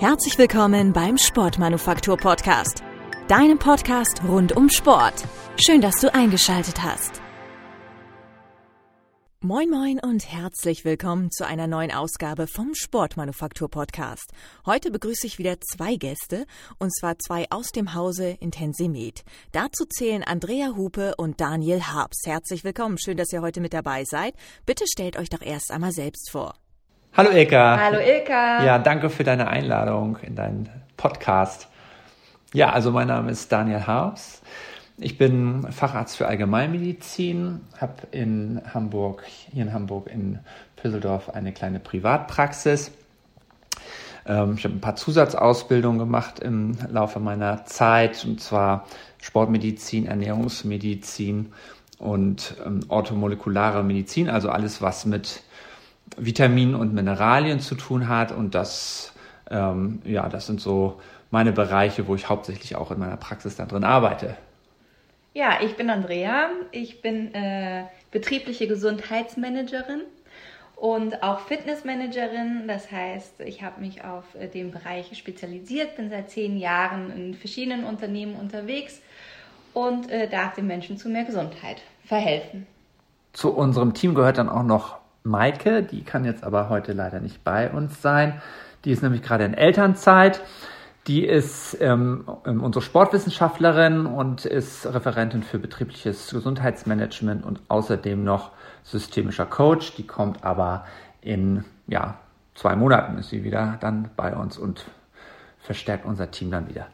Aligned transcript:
Herzlich 0.00 0.38
willkommen 0.38 0.92
beim 0.92 1.18
Sportmanufaktur 1.18 2.16
Podcast, 2.16 2.84
deinem 3.26 3.58
Podcast 3.58 4.22
rund 4.22 4.56
um 4.56 4.70
Sport. 4.70 5.24
Schön, 5.56 5.80
dass 5.80 5.96
du 5.96 6.14
eingeschaltet 6.14 6.84
hast. 6.84 7.20
Moin 9.40 9.68
moin 9.68 9.98
und 9.98 10.30
herzlich 10.30 10.84
willkommen 10.84 11.32
zu 11.32 11.44
einer 11.44 11.66
neuen 11.66 11.90
Ausgabe 11.90 12.46
vom 12.46 12.76
Sportmanufaktur 12.76 13.68
Podcast. 13.68 14.30
Heute 14.66 14.92
begrüße 14.92 15.26
ich 15.26 15.40
wieder 15.40 15.56
zwei 15.60 15.96
Gäste 15.96 16.46
und 16.78 16.94
zwar 16.94 17.18
zwei 17.18 17.50
aus 17.50 17.72
dem 17.72 17.92
Hause 17.94 18.36
Intensimet. 18.38 19.24
Dazu 19.50 19.84
zählen 19.84 20.22
Andrea 20.22 20.76
Hupe 20.76 21.16
und 21.16 21.40
Daniel 21.40 21.82
Harps. 21.82 22.24
Herzlich 22.24 22.62
willkommen, 22.62 22.98
schön, 22.98 23.16
dass 23.16 23.32
ihr 23.32 23.42
heute 23.42 23.60
mit 23.60 23.74
dabei 23.74 24.04
seid. 24.04 24.36
Bitte 24.64 24.84
stellt 24.86 25.18
euch 25.18 25.28
doch 25.28 25.42
erst 25.42 25.72
einmal 25.72 25.90
selbst 25.90 26.30
vor. 26.30 26.54
Hallo 27.18 27.30
Ilka. 27.32 27.80
Hallo 27.80 27.98
Ilka. 27.98 28.64
Ja, 28.64 28.78
danke 28.78 29.10
für 29.10 29.24
deine 29.24 29.48
Einladung 29.48 30.18
in 30.22 30.36
deinen 30.36 30.68
Podcast. 30.96 31.66
Ja, 32.54 32.70
also 32.70 32.92
mein 32.92 33.08
Name 33.08 33.32
ist 33.32 33.50
Daniel 33.50 33.88
Harps. 33.88 34.40
Ich 34.98 35.18
bin 35.18 35.66
Facharzt 35.72 36.16
für 36.16 36.28
Allgemeinmedizin, 36.28 37.62
habe 37.80 38.06
in 38.12 38.62
Hamburg, 38.72 39.24
hier 39.52 39.64
in 39.64 39.72
Hamburg 39.72 40.06
in 40.06 40.38
Püsseldorf 40.76 41.30
eine 41.30 41.52
kleine 41.52 41.80
Privatpraxis. 41.80 42.92
Ähm, 44.24 44.54
ich 44.56 44.62
habe 44.62 44.74
ein 44.74 44.80
paar 44.80 44.94
Zusatzausbildungen 44.94 45.98
gemacht 45.98 46.38
im 46.38 46.78
Laufe 46.88 47.18
meiner 47.18 47.64
Zeit, 47.64 48.24
und 48.24 48.40
zwar 48.40 48.86
Sportmedizin, 49.20 50.06
Ernährungsmedizin 50.06 51.52
und 51.98 52.54
ähm, 52.64 52.78
orthomolekulare 52.86 53.82
Medizin, 53.82 54.30
also 54.30 54.50
alles, 54.50 54.80
was 54.80 55.04
mit 55.04 55.42
Vitaminen 56.16 56.74
und 56.74 56.94
Mineralien 56.94 57.60
zu 57.60 57.74
tun 57.74 58.08
hat. 58.08 58.32
Und 58.32 58.54
das, 58.54 59.12
ähm, 59.50 60.00
ja, 60.04 60.28
das 60.28 60.46
sind 60.46 60.60
so 60.60 61.00
meine 61.30 61.52
Bereiche, 61.52 62.06
wo 62.06 62.14
ich 62.14 62.28
hauptsächlich 62.28 62.76
auch 62.76 62.90
in 62.90 62.98
meiner 62.98 63.16
Praxis 63.16 63.56
da 63.56 63.66
drin 63.66 63.84
arbeite. 63.84 64.36
Ja, 65.34 65.58
ich 65.62 65.76
bin 65.76 65.90
Andrea. 65.90 66.48
Ich 66.72 67.02
bin 67.02 67.34
äh, 67.34 67.84
betriebliche 68.10 68.66
Gesundheitsmanagerin 68.66 70.02
und 70.76 71.22
auch 71.22 71.40
Fitnessmanagerin. 71.40 72.64
Das 72.66 72.90
heißt, 72.90 73.40
ich 73.40 73.62
habe 73.62 73.80
mich 73.80 74.04
auf 74.04 74.24
äh, 74.34 74.48
den 74.48 74.70
Bereich 74.70 75.16
spezialisiert, 75.16 75.96
bin 75.96 76.10
seit 76.10 76.30
zehn 76.30 76.56
Jahren 76.56 77.12
in 77.12 77.34
verschiedenen 77.34 77.84
Unternehmen 77.84 78.34
unterwegs 78.34 79.00
und 79.74 80.10
äh, 80.10 80.28
darf 80.28 80.54
den 80.54 80.66
Menschen 80.66 80.96
zu 80.96 81.08
mehr 81.08 81.24
Gesundheit 81.24 81.82
verhelfen. 82.04 82.66
Zu 83.32 83.52
unserem 83.54 83.94
Team 83.94 84.14
gehört 84.14 84.38
dann 84.38 84.48
auch 84.48 84.62
noch 84.62 84.97
Maike, 85.22 85.82
die 85.82 86.02
kann 86.02 86.24
jetzt 86.24 86.44
aber 86.44 86.68
heute 86.68 86.92
leider 86.92 87.20
nicht 87.20 87.44
bei 87.44 87.70
uns 87.70 88.00
sein. 88.02 88.40
Die 88.84 88.90
ist 88.90 89.02
nämlich 89.02 89.22
gerade 89.22 89.44
in 89.44 89.54
Elternzeit. 89.54 90.40
Die 91.06 91.24
ist 91.24 91.76
ähm, 91.80 92.24
ähm, 92.44 92.62
unsere 92.62 92.82
Sportwissenschaftlerin 92.82 94.04
und 94.04 94.44
ist 94.44 94.86
Referentin 94.86 95.42
für 95.42 95.58
betriebliches 95.58 96.30
Gesundheitsmanagement 96.30 97.44
und 97.44 97.60
außerdem 97.68 98.22
noch 98.22 98.52
systemischer 98.82 99.46
Coach. 99.46 99.94
Die 99.96 100.06
kommt 100.06 100.44
aber 100.44 100.84
in 101.22 101.64
ja, 101.86 102.18
zwei 102.54 102.76
Monaten 102.76 103.16
ist 103.16 103.30
sie 103.30 103.42
wieder 103.42 103.78
dann 103.80 104.10
bei 104.16 104.36
uns 104.36 104.58
und 104.58 104.84
verstärkt 105.58 106.04
unser 106.04 106.30
Team 106.30 106.50
dann 106.50 106.68
wieder. 106.68 106.88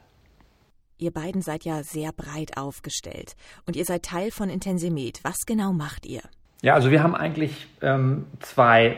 Ihr 0.96 1.10
beiden 1.10 1.42
seid 1.42 1.64
ja 1.64 1.82
sehr 1.82 2.12
breit 2.12 2.56
aufgestellt 2.56 3.34
und 3.66 3.74
ihr 3.74 3.84
seid 3.84 4.04
Teil 4.04 4.30
von 4.30 4.48
Intensimet. 4.48 5.20
Was 5.24 5.44
genau 5.44 5.72
macht 5.72 6.06
ihr? 6.06 6.22
Ja, 6.64 6.72
also 6.72 6.90
wir 6.90 7.02
haben 7.02 7.14
eigentlich 7.14 7.66
ähm, 7.82 8.24
zwei 8.40 8.96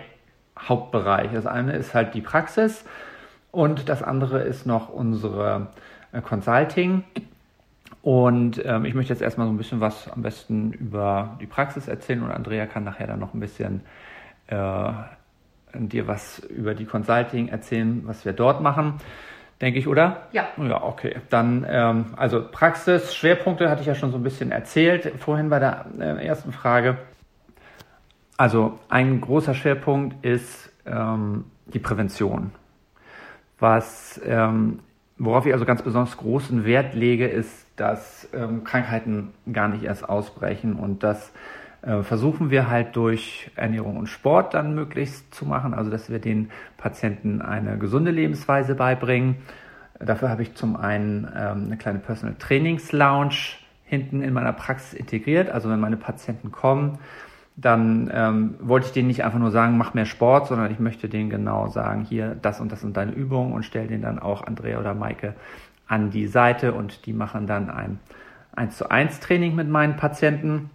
Hauptbereiche. 0.57 1.35
Das 1.35 1.47
eine 1.47 1.73
ist 1.73 1.95
halt 1.95 2.15
die 2.15 2.21
Praxis 2.21 2.85
und 3.51 3.89
das 3.89 4.05
andere 4.05 4.43
ist 4.43 4.67
noch 4.67 4.89
unsere 4.89 5.67
äh, 6.13 6.21
Consulting. 6.21 7.03
Und 8.03 8.65
ähm, 8.65 8.85
ich 8.85 8.95
möchte 8.95 9.13
jetzt 9.13 9.21
erstmal 9.21 9.49
so 9.49 9.53
ein 9.53 9.57
bisschen 9.57 9.81
was 9.81 10.09
am 10.13 10.23
besten 10.23 10.75
über 10.75 11.37
die 11.41 11.47
Praxis 11.47 11.89
erzählen 11.89 12.23
und 12.23 12.31
Andrea 12.31 12.67
kann 12.67 12.85
nachher 12.85 13.09
dann 13.09 13.19
noch 13.19 13.35
ein 13.35 13.41
bisschen 13.41 13.81
äh, 14.47 14.93
dir 15.75 16.07
was 16.07 16.39
über 16.39 16.73
die 16.77 16.85
Consulting 16.85 17.49
erzählen, 17.49 18.03
was 18.05 18.25
wir 18.25 18.33
dort 18.33 18.61
machen. 18.61 19.01
Denke 19.61 19.81
ich, 19.81 19.89
oder? 19.89 20.29
Ja. 20.31 20.47
Ja, 20.57 20.85
okay. 20.85 21.17
Dann, 21.31 21.67
ähm, 21.69 22.15
also 22.17 22.47
Praxis, 22.49 23.13
Schwerpunkte 23.13 23.69
hatte 23.69 23.81
ich 23.81 23.89
ja 23.89 23.97
schon 23.97 24.13
so 24.13 24.19
ein 24.19 24.23
bisschen 24.23 24.53
erzählt 24.53 25.13
vorhin 25.19 25.49
bei 25.49 25.59
der 25.59 25.87
äh, 25.99 26.25
ersten 26.25 26.53
Frage. 26.53 26.99
Also 28.37 28.79
ein 28.89 29.21
großer 29.21 29.55
Schwerpunkt 29.55 30.25
ist 30.25 30.71
ähm, 30.85 31.45
die 31.67 31.79
Prävention. 31.79 32.51
Was, 33.59 34.21
ähm, 34.25 34.81
worauf 35.17 35.47
ich 35.47 35.55
also 35.55 35.65
ganz 35.65 35.83
besonders 35.83 36.17
großen 36.19 36.65
Wert 36.67 36.95
lege, 36.95 37.27
ist, 37.27 37.67
dass 37.77 38.29
ähm, 38.35 38.65
Krankheiten 38.65 39.33
gar 39.51 39.69
nicht 39.69 39.85
erst 39.85 40.07
ausbrechen 40.09 40.75
und 40.75 41.03
das 41.03 41.33
äh, 41.81 42.03
versuchen 42.03 42.51
wir 42.51 42.69
halt 42.69 42.97
durch 42.97 43.51
Ernährung 43.57 43.97
und 43.97 44.09
Sport 44.09 44.53
dann 44.53 44.75
möglichst 44.75 45.35
zu 45.35 45.47
machen, 45.47 45.73
also 45.73 45.91
dass 45.91 46.11
wir 46.11 46.19
den 46.19 46.51
Patienten 46.77 47.41
eine 47.41 47.79
gesunde 47.79 48.11
Lebensweise 48.11 48.75
beibringen. 48.75 49.37
Dafür 49.99 50.29
habe 50.29 50.43
ich 50.43 50.55
zum 50.55 50.77
einen 50.77 51.27
ähm, 51.35 51.65
eine 51.67 51.77
kleine 51.79 52.01
Personal 52.01 52.37
Trainings 52.39 52.93
Lounge 52.93 53.57
hinten 53.85 54.21
in 54.21 54.35
meiner 54.35 54.53
Praxis 54.53 54.93
integriert. 54.93 55.49
Also 55.49 55.71
wenn 55.71 55.81
meine 55.81 55.97
Patienten 55.97 56.53
kommen, 56.53 56.99
dann 57.57 58.11
ähm, 58.13 58.55
wollte 58.61 58.87
ich 58.87 58.93
denen 58.93 59.09
nicht 59.09 59.25
einfach 59.25 59.39
nur 59.39 59.51
sagen, 59.51 59.79
mach 59.79 59.95
mehr 59.95 60.05
Sport, 60.05 60.49
sondern 60.49 60.71
ich 60.71 60.79
möchte 60.79 61.09
denen 61.09 61.31
genau 61.31 61.69
sagen, 61.69 62.05
hier, 62.05 62.37
das 62.41 62.61
und 62.61 62.71
das 62.71 62.83
sind 62.83 62.97
deine 62.97 63.13
Übungen 63.13 63.55
und 63.55 63.65
stelle 63.65 63.89
denen 63.89 64.03
dann 64.03 64.19
auch 64.19 64.47
Andrea 64.47 64.79
oder 64.79 64.95
Maike 64.95 65.35
an 65.87 66.11
die 66.11 66.27
Seite 66.27 66.73
und 66.73 67.07
die 67.07 67.15
machen 67.15 67.47
dann 67.47 67.71
ein 67.71 67.99
1 68.55 68.77
zu 68.77 68.91
1 68.91 69.21
Training 69.21 69.55
mit 69.55 69.69
meinen 69.69 69.97
Patienten. 69.97 70.71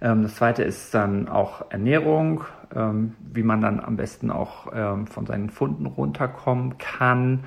Ähm, 0.00 0.22
das 0.22 0.36
zweite 0.36 0.62
ist 0.62 0.94
dann 0.94 1.28
auch 1.28 1.70
Ernährung, 1.70 2.44
ähm, 2.74 3.14
wie 3.32 3.42
man 3.42 3.60
dann 3.60 3.80
am 3.80 3.96
besten 3.96 4.30
auch 4.30 4.68
ähm, 4.72 5.06
von 5.06 5.26
seinen 5.26 5.50
Funden 5.50 5.86
runterkommen 5.86 6.78
kann 6.78 7.44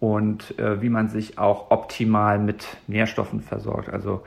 und 0.00 0.58
äh, 0.58 0.82
wie 0.82 0.88
man 0.88 1.08
sich 1.08 1.38
auch 1.38 1.70
optimal 1.70 2.38
mit 2.38 2.76
Nährstoffen 2.88 3.40
versorgt. 3.40 3.88
Also 3.88 4.22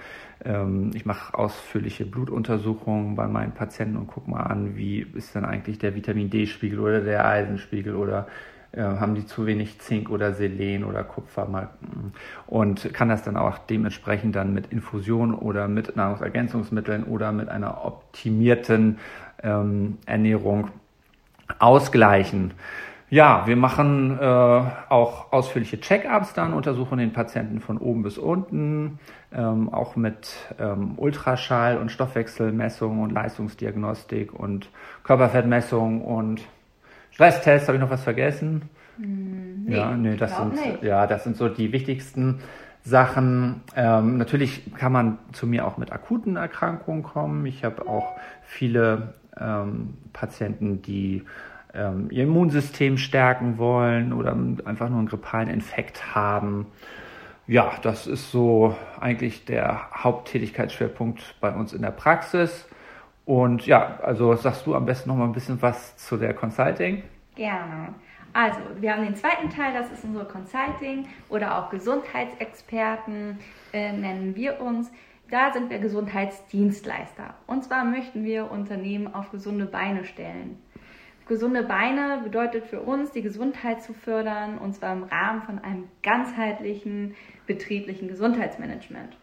ich 0.93 1.05
mache 1.05 1.33
ausführliche 1.37 2.05
Blutuntersuchungen 2.05 3.15
bei 3.15 3.27
meinen 3.27 3.53
Patienten 3.53 3.97
und 3.97 4.07
gucke 4.07 4.29
mal 4.29 4.43
an, 4.43 4.77
wie 4.77 4.99
ist 5.15 5.33
denn 5.33 5.45
eigentlich 5.45 5.79
der 5.79 5.95
Vitamin 5.95 6.29
D-Spiegel 6.29 6.79
oder 6.79 7.01
der 7.01 7.25
Eisenspiegel 7.25 7.95
oder 7.95 8.27
äh, 8.71 8.81
haben 8.81 9.15
die 9.15 9.25
zu 9.25 9.45
wenig 9.47 9.79
Zink 9.79 10.09
oder 10.09 10.33
Selen 10.33 10.83
oder 10.83 11.03
Kupfer 11.03 11.71
und 12.45 12.93
kann 12.93 13.09
das 13.09 13.23
dann 13.23 13.37
auch 13.37 13.57
dementsprechend 13.57 14.35
dann 14.35 14.53
mit 14.53 14.67
Infusion 14.71 15.33
oder 15.33 15.67
mit 15.67 15.95
Nahrungsergänzungsmitteln 15.95 17.05
oder 17.05 17.31
mit 17.31 17.49
einer 17.49 17.85
optimierten 17.85 18.99
ähm, 19.41 19.97
Ernährung 20.05 20.69
ausgleichen. 21.59 22.53
Ja, 23.09 23.47
wir 23.47 23.56
machen 23.56 24.19
äh, 24.19 24.23
auch 24.23 25.31
ausführliche 25.31 25.79
Check-ups 25.79 26.34
dann, 26.34 26.53
untersuchen 26.53 26.97
den 26.97 27.13
Patienten 27.13 27.62
von 27.62 27.78
oben 27.78 28.03
bis 28.03 28.18
unten, 28.18 29.00
ähm, 29.34 29.73
auch 29.73 29.95
mit 29.95 30.35
ähm, 30.59 30.95
Ultraschall 30.97 31.78
und 31.78 31.90
Stoffwechselmessung 31.90 33.00
und 33.01 33.12
Leistungsdiagnostik 33.12 34.34
und 34.34 34.69
Körperfettmessung 35.03 36.01
und 36.01 36.41
Stresstest. 37.12 37.68
Habe 37.68 37.78
ich 37.78 37.81
noch 37.81 37.90
was 37.90 38.03
vergessen? 38.03 38.63
Hm, 38.97 39.63
nee, 39.66 39.75
ja, 39.75 39.95
nee, 39.95 40.18
das 40.18 40.35
sind 40.35 40.53
nicht. 40.53 40.84
ja, 40.84 41.07
das 41.07 41.24
sind 41.24 41.38
so 41.38 41.47
die 41.47 41.72
wichtigsten 41.72 42.41
Sachen. 42.84 43.62
Ähm, 43.75 44.18
natürlich 44.18 44.75
kann 44.75 44.91
man 44.91 45.18
zu 45.31 45.47
mir 45.47 45.66
auch 45.66 45.78
mit 45.78 45.91
akuten 45.91 46.35
Erkrankungen 46.35 47.03
kommen. 47.03 47.45
Ich 47.45 47.63
habe 47.63 47.88
auch 47.88 48.18
viele 48.44 49.13
ähm, 49.39 49.95
Patienten, 50.13 50.81
die 50.81 51.24
ähm, 51.77 52.07
ihr 52.11 52.23
Immunsystem 52.23 52.97
stärken 52.97 53.57
wollen 53.57 54.11
oder 54.11 54.31
einfach 54.65 54.89
nur 54.89 55.00
einen 55.00 55.07
grippalen 55.07 55.50
Infekt 55.50 56.15
haben. 56.15 56.65
Ja, 57.45 57.74
das 57.81 58.07
ist 58.07 58.31
so 58.31 58.75
eigentlich 59.00 59.45
der 59.45 59.89
Haupttätigkeitsschwerpunkt 59.94 61.35
bei 61.39 61.53
uns 61.53 61.71
in 61.71 61.81
der 61.81 61.91
Praxis. 61.91 62.68
Und 63.25 63.65
ja, 63.65 64.00
also 64.01 64.35
sagst 64.35 64.65
du 64.65 64.75
am 64.75 64.85
besten 64.85 65.09
noch 65.09 65.15
mal 65.15 65.25
ein 65.25 65.33
bisschen 65.33 65.62
was 65.62 65.95
zu 65.97 66.18
der 66.18 66.33
Consulting? 66.33 67.03
Gerne. 67.35 67.94
Also, 68.33 68.59
wir 68.79 68.94
haben 68.94 69.03
den 69.03 69.15
zweiten 69.15 69.50
Teil, 69.50 69.74
das 69.74 69.91
ist 69.91 70.03
unsere 70.03 70.25
Consulting 70.25 71.07
oder 71.29 71.57
auch 71.57 71.69
Gesundheitsexperten 71.69 73.39
äh, 73.74 73.91
nennen 73.91 74.35
wir 74.35 74.62
uns. 74.62 74.91
Da 75.29 75.51
sind 75.51 75.69
wir 75.69 75.79
Gesundheitsdienstleister. 75.79 77.33
Und 77.47 77.63
zwar 77.65 77.83
möchten 77.83 78.24
wir 78.24 78.50
Unternehmen 78.50 79.13
auf 79.13 79.31
gesunde 79.31 79.65
Beine 79.65 80.06
stellen. 80.06 80.57
Gesunde 81.27 81.63
Beine 81.63 82.21
bedeutet 82.24 82.65
für 82.65 82.81
uns, 82.81 83.12
die 83.12 83.21
Gesundheit 83.21 83.83
zu 83.83 83.94
fördern, 83.94 84.57
und 84.57 84.74
zwar 84.74 84.94
im 84.94 85.03
Rahmen 85.03 85.41
von 85.41 85.59
einem 85.59 85.89
ganzheitlichen 86.03 87.15
betrieblichen 87.45 88.07
Gesundheitsmanagement. 88.07 89.18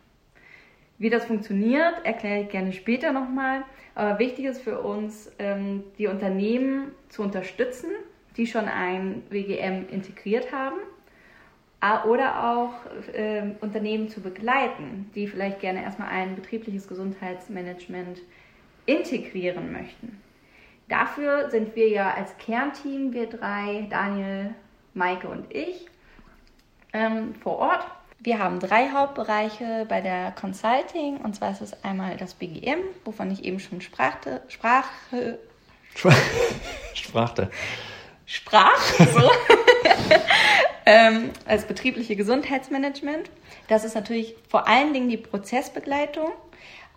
Wie 0.98 1.10
das 1.10 1.24
funktioniert, 1.24 1.94
erkläre 2.04 2.42
ich 2.42 2.48
gerne 2.50 2.72
später 2.72 3.12
nochmal. 3.12 3.64
Aber 3.94 4.18
wichtig 4.18 4.44
ist 4.44 4.62
für 4.62 4.80
uns, 4.80 5.30
ähm, 5.38 5.82
die 5.98 6.06
Unternehmen 6.06 6.92
zu 7.08 7.22
unterstützen, 7.22 7.90
die 8.36 8.46
schon 8.46 8.66
ein 8.66 9.22
WGM 9.30 9.88
integriert 9.88 10.52
haben 10.52 10.76
oder 12.06 12.56
auch 12.56 12.72
äh, 13.12 13.42
Unternehmen 13.60 14.08
zu 14.08 14.22
begleiten, 14.22 15.10
die 15.14 15.26
vielleicht 15.26 15.60
gerne 15.60 15.82
erstmal 15.82 16.08
ein 16.08 16.34
betriebliches 16.34 16.88
Gesundheitsmanagement 16.88 18.22
integrieren 18.86 19.70
möchten. 19.72 20.18
Dafür 20.88 21.50
sind 21.50 21.74
wir 21.76 21.88
ja 21.88 22.12
als 22.12 22.36
Kernteam, 22.38 23.12
wir 23.12 23.28
drei, 23.28 23.86
Daniel, 23.90 24.54
Maike 24.92 25.28
und 25.28 25.52
ich, 25.54 25.86
ähm, 26.92 27.34
vor 27.42 27.58
Ort. 27.58 27.86
Wir 28.20 28.38
haben 28.38 28.58
drei 28.58 28.90
Hauptbereiche 28.90 29.84
bei 29.88 30.00
der 30.00 30.32
Consulting 30.32 31.18
und 31.18 31.36
zwar 31.36 31.50
ist 31.50 31.60
es 31.60 31.84
einmal 31.84 32.16
das 32.16 32.34
BGM, 32.34 32.78
wovon 33.04 33.30
ich 33.30 33.44
eben 33.44 33.60
schon 33.60 33.80
sprachte, 33.80 34.42
sprach. 34.48 34.86
Sprachte. 36.94 37.50
Sprach, 38.26 38.80
so. 38.80 39.30
ähm, 40.86 41.30
als 41.46 41.66
betriebliche 41.66 42.16
Gesundheitsmanagement. 42.16 43.30
Das 43.68 43.84
ist 43.84 43.94
natürlich 43.94 44.34
vor 44.48 44.66
allen 44.66 44.92
Dingen 44.92 45.08
die 45.08 45.16
Prozessbegleitung, 45.16 46.32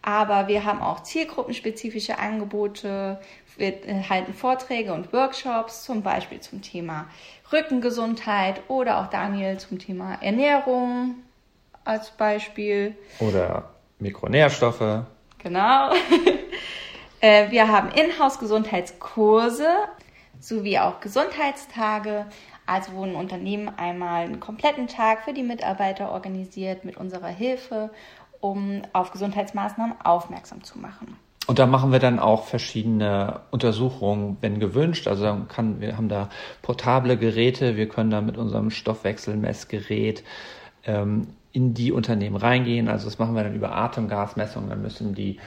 aber 0.01 0.48
wir 0.48 0.63
haben 0.63 0.81
auch 0.81 1.04
zielgruppenspezifische 1.04 2.18
Angebote. 2.19 3.19
Wir 3.57 3.74
halten 4.09 4.33
Vorträge 4.33 4.94
und 4.94 5.12
Workshops, 5.13 5.83
zum 5.83 6.04
Beispiel 6.04 6.39
zum 6.39 6.62
Thema 6.62 7.07
Rückengesundheit 7.51 8.62
oder 8.68 9.00
auch 9.01 9.07
Daniel 9.07 9.57
zum 9.57 9.80
Thema 9.80 10.21
Ernährung 10.21 11.15
als 11.83 12.12
Beispiel. 12.12 12.95
Oder 13.19 13.69
Mikronährstoffe. 14.00 15.04
Genau. 15.39 15.92
Äh, 17.19 17.50
wir 17.50 17.68
haben 17.68 17.89
Inhouse-Gesundheitskurse 17.89 19.68
sowie 20.39 20.77
auch 20.77 21.00
Gesundheitstage. 21.00 22.27
Also 22.68 22.92
wo 22.94 23.04
ein 23.06 23.15
Unternehmen 23.15 23.69
einmal 23.75 24.25
einen 24.25 24.39
kompletten 24.39 24.88
Tag 24.88 25.24
für 25.24 25.33
die 25.33 25.42
Mitarbeiter 25.42 26.12
organisiert 26.12 26.86
mit 26.86 26.95
unserer 26.98 27.30
Hilfe, 27.30 27.89
um 28.39 28.83
auf 28.94 29.12
Gesundheitsmaßnahmen 29.12 30.00
aufmerksam 30.04 30.63
zu 30.63 30.77
machen. 30.77 31.18
Und 31.47 31.59
da 31.59 31.65
machen 31.65 31.94
wir 31.94 31.99
dann 31.99 32.19
auch 32.19 32.44
verschiedene 32.44 33.39
Untersuchungen, 33.51 34.38
wenn 34.41 34.59
gewünscht. 34.59 35.07
Also 35.07 35.45
kann, 35.47 35.79
wir 35.79 35.95
haben 35.95 36.09
da 36.09 36.29
portable 36.61 37.15
Geräte, 37.17 37.77
wir 37.77 37.88
können 37.88 38.11
da 38.11 38.19
mit 38.19 38.38
unserem 38.38 38.69
Stoffwechselmessgerät 38.69 40.23
ähm, 40.85 41.27
in 41.53 41.73
die 41.73 41.94
Unternehmen 41.94 42.35
reingehen. 42.35 42.89
Also 42.89 43.05
das 43.05 43.17
machen 43.17 43.33
wir 43.33 43.44
dann 43.44 43.55
über 43.55 43.73
Atemgasmessungen. 43.73 44.69
Dann 44.69 44.81
müssen 44.81 45.15
die 45.15 45.39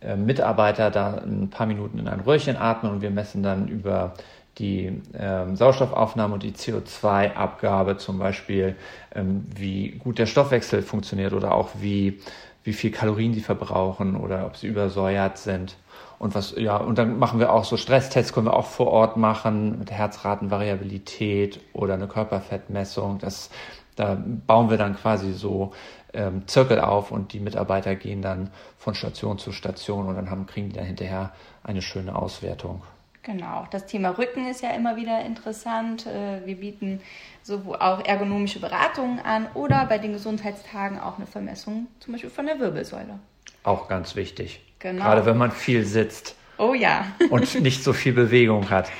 äh, 0.00 0.14
Mitarbeiter 0.14 0.90
da 0.90 1.16
ein 1.16 1.50
paar 1.50 1.66
Minuten 1.66 1.98
in 1.98 2.06
ein 2.06 2.20
Röhrchen 2.20 2.56
atmen 2.56 2.92
und 2.92 3.02
wir 3.02 3.10
messen 3.10 3.42
dann 3.42 3.66
über 3.66 4.14
die 4.58 5.00
ähm, 5.18 5.56
Sauerstoffaufnahme 5.56 6.34
und 6.34 6.42
die 6.42 6.52
CO2-Abgabe 6.52 7.96
zum 7.96 8.18
Beispiel, 8.18 8.76
ähm, 9.14 9.44
wie 9.56 9.90
gut 9.92 10.18
der 10.18 10.26
Stoffwechsel 10.26 10.82
funktioniert 10.82 11.32
oder 11.32 11.54
auch 11.54 11.70
wie, 11.80 12.20
wie 12.64 12.72
viel 12.72 12.90
Kalorien 12.90 13.32
sie 13.34 13.40
verbrauchen 13.40 14.16
oder 14.16 14.46
ob 14.46 14.56
sie 14.56 14.66
übersäuert 14.66 15.38
sind. 15.38 15.76
Und 16.18 16.34
was, 16.34 16.54
ja, 16.56 16.76
und 16.76 16.98
dann 16.98 17.18
machen 17.18 17.40
wir 17.40 17.52
auch 17.52 17.64
so 17.64 17.78
Stresstests, 17.78 18.34
können 18.34 18.46
wir 18.46 18.54
auch 18.54 18.66
vor 18.66 18.88
Ort 18.88 19.16
machen 19.16 19.78
mit 19.78 19.90
Herzratenvariabilität 19.90 21.60
oder 21.72 21.94
eine 21.94 22.08
Körperfettmessung. 22.08 23.18
Das, 23.18 23.50
da 23.96 24.22
bauen 24.46 24.68
wir 24.68 24.76
dann 24.76 24.96
quasi 24.96 25.32
so 25.32 25.72
ähm, 26.12 26.46
Zirkel 26.46 26.80
auf 26.80 27.10
und 27.10 27.32
die 27.32 27.40
Mitarbeiter 27.40 27.94
gehen 27.94 28.20
dann 28.20 28.50
von 28.76 28.94
Station 28.94 29.38
zu 29.38 29.52
Station 29.52 30.08
und 30.08 30.16
dann 30.16 30.30
haben, 30.30 30.46
kriegen 30.46 30.68
die 30.68 30.76
dann 30.76 30.84
hinterher 30.84 31.32
eine 31.62 31.80
schöne 31.80 32.14
Auswertung. 32.14 32.82
Genau, 33.22 33.66
das 33.70 33.84
Thema 33.84 34.10
Rücken 34.10 34.48
ist 34.48 34.62
ja 34.62 34.70
immer 34.70 34.96
wieder 34.96 35.24
interessant. 35.24 36.06
Äh, 36.06 36.46
wir 36.46 36.56
bieten 36.56 37.02
so 37.42 37.76
auch 37.78 38.02
ergonomische 38.04 38.60
Beratungen 38.60 39.18
an 39.20 39.46
oder 39.54 39.84
bei 39.84 39.98
den 39.98 40.12
Gesundheitstagen 40.12 40.98
auch 40.98 41.18
eine 41.18 41.26
Vermessung, 41.26 41.88
zum 42.00 42.12
Beispiel 42.12 42.30
von 42.30 42.46
der 42.46 42.58
Wirbelsäule. 42.58 43.18
Auch 43.62 43.88
ganz 43.88 44.16
wichtig. 44.16 44.62
Genau. 44.78 45.04
Gerade 45.04 45.26
wenn 45.26 45.36
man 45.36 45.52
viel 45.52 45.84
sitzt. 45.84 46.34
Oh 46.56 46.72
ja. 46.72 47.06
und 47.28 47.54
nicht 47.60 47.84
so 47.84 47.92
viel 47.92 48.14
Bewegung 48.14 48.70
hat. 48.70 48.90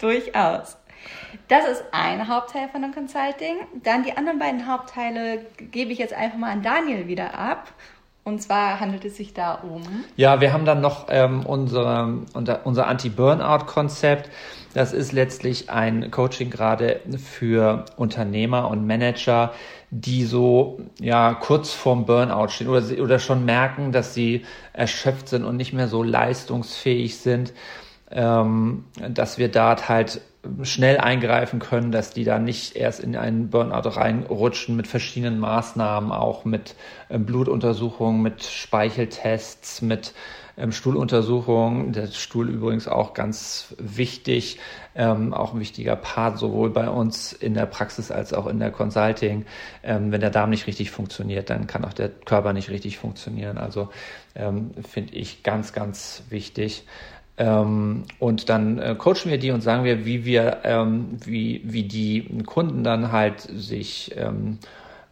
Durchaus. 0.00 0.78
Das 1.48 1.68
ist 1.68 1.84
ein 1.92 2.28
Hauptteil 2.28 2.68
von 2.70 2.80
dem 2.80 2.94
Consulting. 2.94 3.58
Dann 3.82 4.04
die 4.04 4.16
anderen 4.16 4.38
beiden 4.38 4.66
Hauptteile 4.66 5.44
gebe 5.58 5.92
ich 5.92 5.98
jetzt 5.98 6.14
einfach 6.14 6.38
mal 6.38 6.50
an 6.50 6.62
Daniel 6.62 7.08
wieder 7.08 7.38
ab 7.38 7.72
und 8.28 8.40
zwar 8.40 8.78
handelt 8.78 9.04
es 9.04 9.16
sich 9.16 9.34
da 9.34 9.54
um. 9.54 9.82
Ja, 10.16 10.40
wir 10.40 10.52
haben 10.52 10.64
dann 10.64 10.80
noch 10.80 11.06
ähm, 11.08 11.44
unsere, 11.44 12.18
unser 12.34 12.86
Anti-Burnout-Konzept. 12.86 14.30
Das 14.74 14.92
ist 14.92 15.12
letztlich 15.12 15.70
ein 15.70 16.10
Coaching 16.10 16.50
gerade 16.50 17.00
für 17.18 17.86
Unternehmer 17.96 18.68
und 18.68 18.86
Manager, 18.86 19.52
die 19.90 20.24
so 20.24 20.78
ja 21.00 21.34
kurz 21.34 21.72
vorm 21.72 22.04
Burnout 22.04 22.48
stehen 22.48 22.68
oder, 22.68 22.84
oder 23.02 23.18
schon 23.18 23.44
merken, 23.44 23.90
dass 23.92 24.14
sie 24.14 24.44
erschöpft 24.72 25.28
sind 25.28 25.44
und 25.44 25.56
nicht 25.56 25.72
mehr 25.72 25.88
so 25.88 26.02
leistungsfähig 26.02 27.18
sind, 27.18 27.54
ähm, 28.10 28.84
dass 29.08 29.38
wir 29.38 29.48
dort 29.48 29.88
halt 29.88 30.20
schnell 30.62 30.98
eingreifen 30.98 31.58
können, 31.58 31.90
dass 31.90 32.12
die 32.12 32.24
da 32.24 32.38
nicht 32.38 32.76
erst 32.76 33.00
in 33.00 33.16
einen 33.16 33.50
Burnout 33.50 33.88
reinrutschen 33.88 34.76
mit 34.76 34.86
verschiedenen 34.86 35.38
Maßnahmen, 35.38 36.12
auch 36.12 36.44
mit 36.44 36.74
ähm, 37.10 37.26
Blutuntersuchungen, 37.26 38.22
mit 38.22 38.44
Speicheltests, 38.44 39.82
mit 39.82 40.14
ähm, 40.56 40.70
Stuhluntersuchungen. 40.70 41.92
Der 41.92 42.06
Stuhl 42.06 42.48
übrigens 42.50 42.86
auch 42.86 43.14
ganz 43.14 43.74
wichtig, 43.78 44.58
ähm, 44.94 45.34
auch 45.34 45.54
ein 45.54 45.60
wichtiger 45.60 45.96
Part 45.96 46.38
sowohl 46.38 46.70
bei 46.70 46.88
uns 46.88 47.32
in 47.32 47.54
der 47.54 47.66
Praxis 47.66 48.10
als 48.10 48.32
auch 48.32 48.46
in 48.46 48.60
der 48.60 48.70
Consulting. 48.70 49.44
Ähm, 49.82 50.12
wenn 50.12 50.20
der 50.20 50.30
Darm 50.30 50.50
nicht 50.50 50.68
richtig 50.68 50.92
funktioniert, 50.92 51.50
dann 51.50 51.66
kann 51.66 51.84
auch 51.84 51.92
der 51.92 52.10
Körper 52.10 52.52
nicht 52.52 52.70
richtig 52.70 52.98
funktionieren. 52.98 53.58
Also 53.58 53.88
ähm, 54.36 54.70
finde 54.88 55.14
ich 55.14 55.42
ganz, 55.42 55.72
ganz 55.72 56.22
wichtig. 56.28 56.84
Ähm, 57.38 58.04
und 58.18 58.48
dann 58.48 58.78
äh, 58.78 58.96
coachen 58.96 59.30
wir 59.30 59.38
die 59.38 59.52
und 59.52 59.60
sagen 59.60 59.84
wir, 59.84 60.04
wie 60.04 60.24
wir, 60.24 60.58
ähm, 60.64 61.18
wie, 61.24 61.62
wie 61.64 61.84
die 61.84 62.42
Kunden 62.44 62.82
dann 62.82 63.12
halt 63.12 63.40
sich, 63.40 64.12
ähm, 64.16 64.58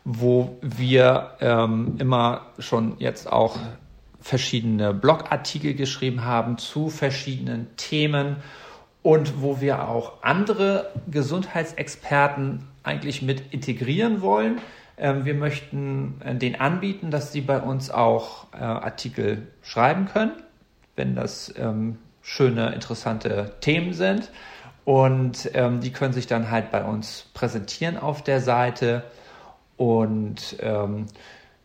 wo 0.04 0.58
wir 0.60 1.32
ähm, 1.40 1.96
immer 1.98 2.46
schon 2.58 2.96
jetzt 2.98 3.30
auch 3.30 3.56
verschiedene 4.20 4.92
Blogartikel 4.92 5.74
geschrieben 5.74 6.24
haben 6.24 6.58
zu 6.58 6.88
verschiedenen 6.88 7.68
Themen 7.76 8.36
und 9.02 9.40
wo 9.40 9.60
wir 9.60 9.88
auch 9.88 10.22
andere 10.22 10.92
Gesundheitsexperten 11.08 12.66
eigentlich 12.82 13.22
mit 13.22 13.52
integrieren 13.52 14.20
wollen. 14.20 14.58
Ähm, 14.98 15.24
wir 15.24 15.34
möchten 15.34 16.20
äh, 16.24 16.34
den 16.34 16.60
anbieten, 16.60 17.12
dass 17.12 17.32
sie 17.32 17.40
bei 17.40 17.60
uns 17.60 17.90
auch 17.90 18.52
äh, 18.52 18.56
Artikel 18.58 19.46
schreiben 19.62 20.06
können, 20.06 20.32
wenn 20.96 21.14
das 21.14 21.54
ähm, 21.56 21.98
schöne, 22.22 22.72
interessante 22.74 23.54
Themen 23.60 23.92
sind. 23.92 24.30
Und 24.86 25.50
ähm, 25.54 25.80
die 25.80 25.90
können 25.92 26.12
sich 26.12 26.28
dann 26.28 26.52
halt 26.52 26.70
bei 26.70 26.84
uns 26.84 27.26
präsentieren 27.34 27.98
auf 27.98 28.22
der 28.22 28.40
Seite. 28.40 29.02
Und 29.76 30.56
ähm, 30.60 31.06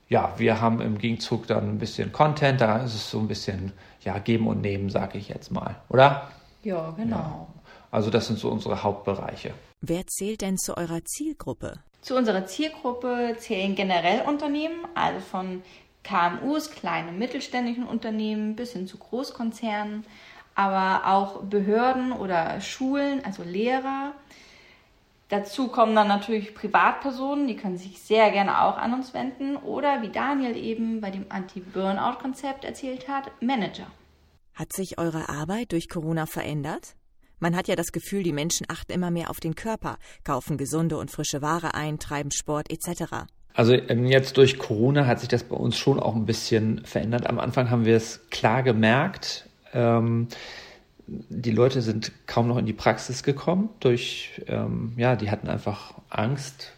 ja, 0.10 0.34
wir 0.38 0.60
haben 0.60 0.82
im 0.82 0.98
Gegenzug 0.98 1.46
dann 1.46 1.70
ein 1.70 1.78
bisschen 1.78 2.12
Content. 2.12 2.60
Da 2.60 2.78
ist 2.78 2.96
es 2.96 3.12
so 3.12 3.20
ein 3.20 3.28
bisschen 3.28 3.74
ja, 4.01 4.18
geben 4.18 4.48
und 4.48 4.62
nehmen, 4.62 4.90
sage 4.90 5.20
ich 5.20 5.30
jetzt 5.30 5.51
mal, 5.51 5.75
oder? 5.90 6.32
Ja, 6.63 6.90
genau. 6.98 7.16
Ja. 7.16 7.48
Also 7.92 8.10
das 8.10 8.25
sind 8.25 8.40
so 8.40 8.50
unsere 8.50 8.82
Hauptbereiche. 8.82 9.54
Wer 9.82 10.08
zählt 10.08 10.42
denn 10.42 10.58
zu 10.58 10.75
eurer 10.75 11.06
Zielgruppe? 11.06 11.78
Zu 12.01 12.18
unserer 12.18 12.48
Zielgruppe 12.48 13.36
zählen 13.38 13.75
generell 13.75 14.22
Unternehmen, 14.22 14.88
also 14.96 15.20
von 15.20 15.62
KMUs, 16.04 16.72
kleine 16.72 17.12
mittelständischen 17.12 17.84
Unternehmen 17.84 18.56
bis 18.56 18.74
hin 18.74 18.88
zu 18.88 18.98
Großkonzernen, 18.98 20.06
aber 20.55 21.08
auch 21.08 21.43
Behörden 21.43 22.12
oder 22.12 22.60
Schulen, 22.62 23.24
also 23.25 23.43
Lehrer. 23.43 24.13
Dazu 25.29 25.70
kommen 25.70 25.96
dann 25.96 26.10
natürlich 26.10 26.53
Privatpersonen, 26.53 27.48
die 27.48 27.55
können 27.55 27.77
sich 27.77 28.01
sehr 28.01 28.31
gerne 28.31 28.63
auch 28.63 28.77
an 28.77 28.93
uns 28.93 29.13
wenden 29.13 29.55
oder 29.55 30.01
wie 30.01 30.10
Daniel 30.10 30.58
eben 30.58 31.00
bei 31.00 31.10
dem 31.10 31.25
Anti-Burnout-Konzept 31.29 32.65
erzählt 32.65 33.08
hat, 33.08 33.31
Manager. 33.41 33.88
Hat 34.53 34.74
sich 34.74 35.00
eure 35.00 35.29
Arbeit 35.29 35.72
durch 35.72 35.88
Corona 35.88 36.25
verändert? 36.25 36.96
Man 37.39 37.55
hat 37.55 37.67
ja 37.67 37.75
das 37.75 37.91
Gefühl, 37.93 38.24
die 38.24 38.34
Menschen 38.34 38.67
achten 38.70 38.91
immer 38.91 39.10
mehr 39.10 39.29
auf 39.29 39.39
den 39.39 39.55
Körper, 39.55 39.98
kaufen 40.24 40.58
gesunde 40.58 40.98
und 40.98 41.10
frische 41.10 41.41
Ware 41.41 41.74
ein, 41.74 41.98
treiben 41.98 42.31
Sport 42.31 42.70
etc. 42.70 43.25
Also 43.53 43.74
ähm, 43.74 44.05
jetzt 44.05 44.38
durch 44.38 44.60
Corona 44.60 45.08
hat 45.08 45.20
sich 45.20 45.29
das 45.29 45.43
bei 45.43 45.55
uns 45.55 45.77
schon 45.77 46.00
auch 46.00 46.15
ein 46.15 46.25
bisschen 46.25 46.86
verändert. 46.86 47.27
Am 47.27 47.39
Anfang 47.39 47.70
haben 47.70 47.86
wir 47.86 47.96
es 47.96 48.29
klar 48.29 48.63
gemerkt. 48.63 49.48
Ähm, 49.74 50.28
die 51.08 51.51
Leute 51.51 51.82
sind 51.82 52.12
kaum 52.28 52.48
noch 52.48 52.58
in 52.58 52.66
die 52.66 52.74
Praxis 52.74 53.24
gekommen. 53.24 53.70
Durch, 53.80 54.42
ähm, 54.48 54.94
ja, 54.98 55.16
die 55.16 55.30
hatten 55.30 55.48
einfach 55.48 55.94
Angst, 56.10 56.72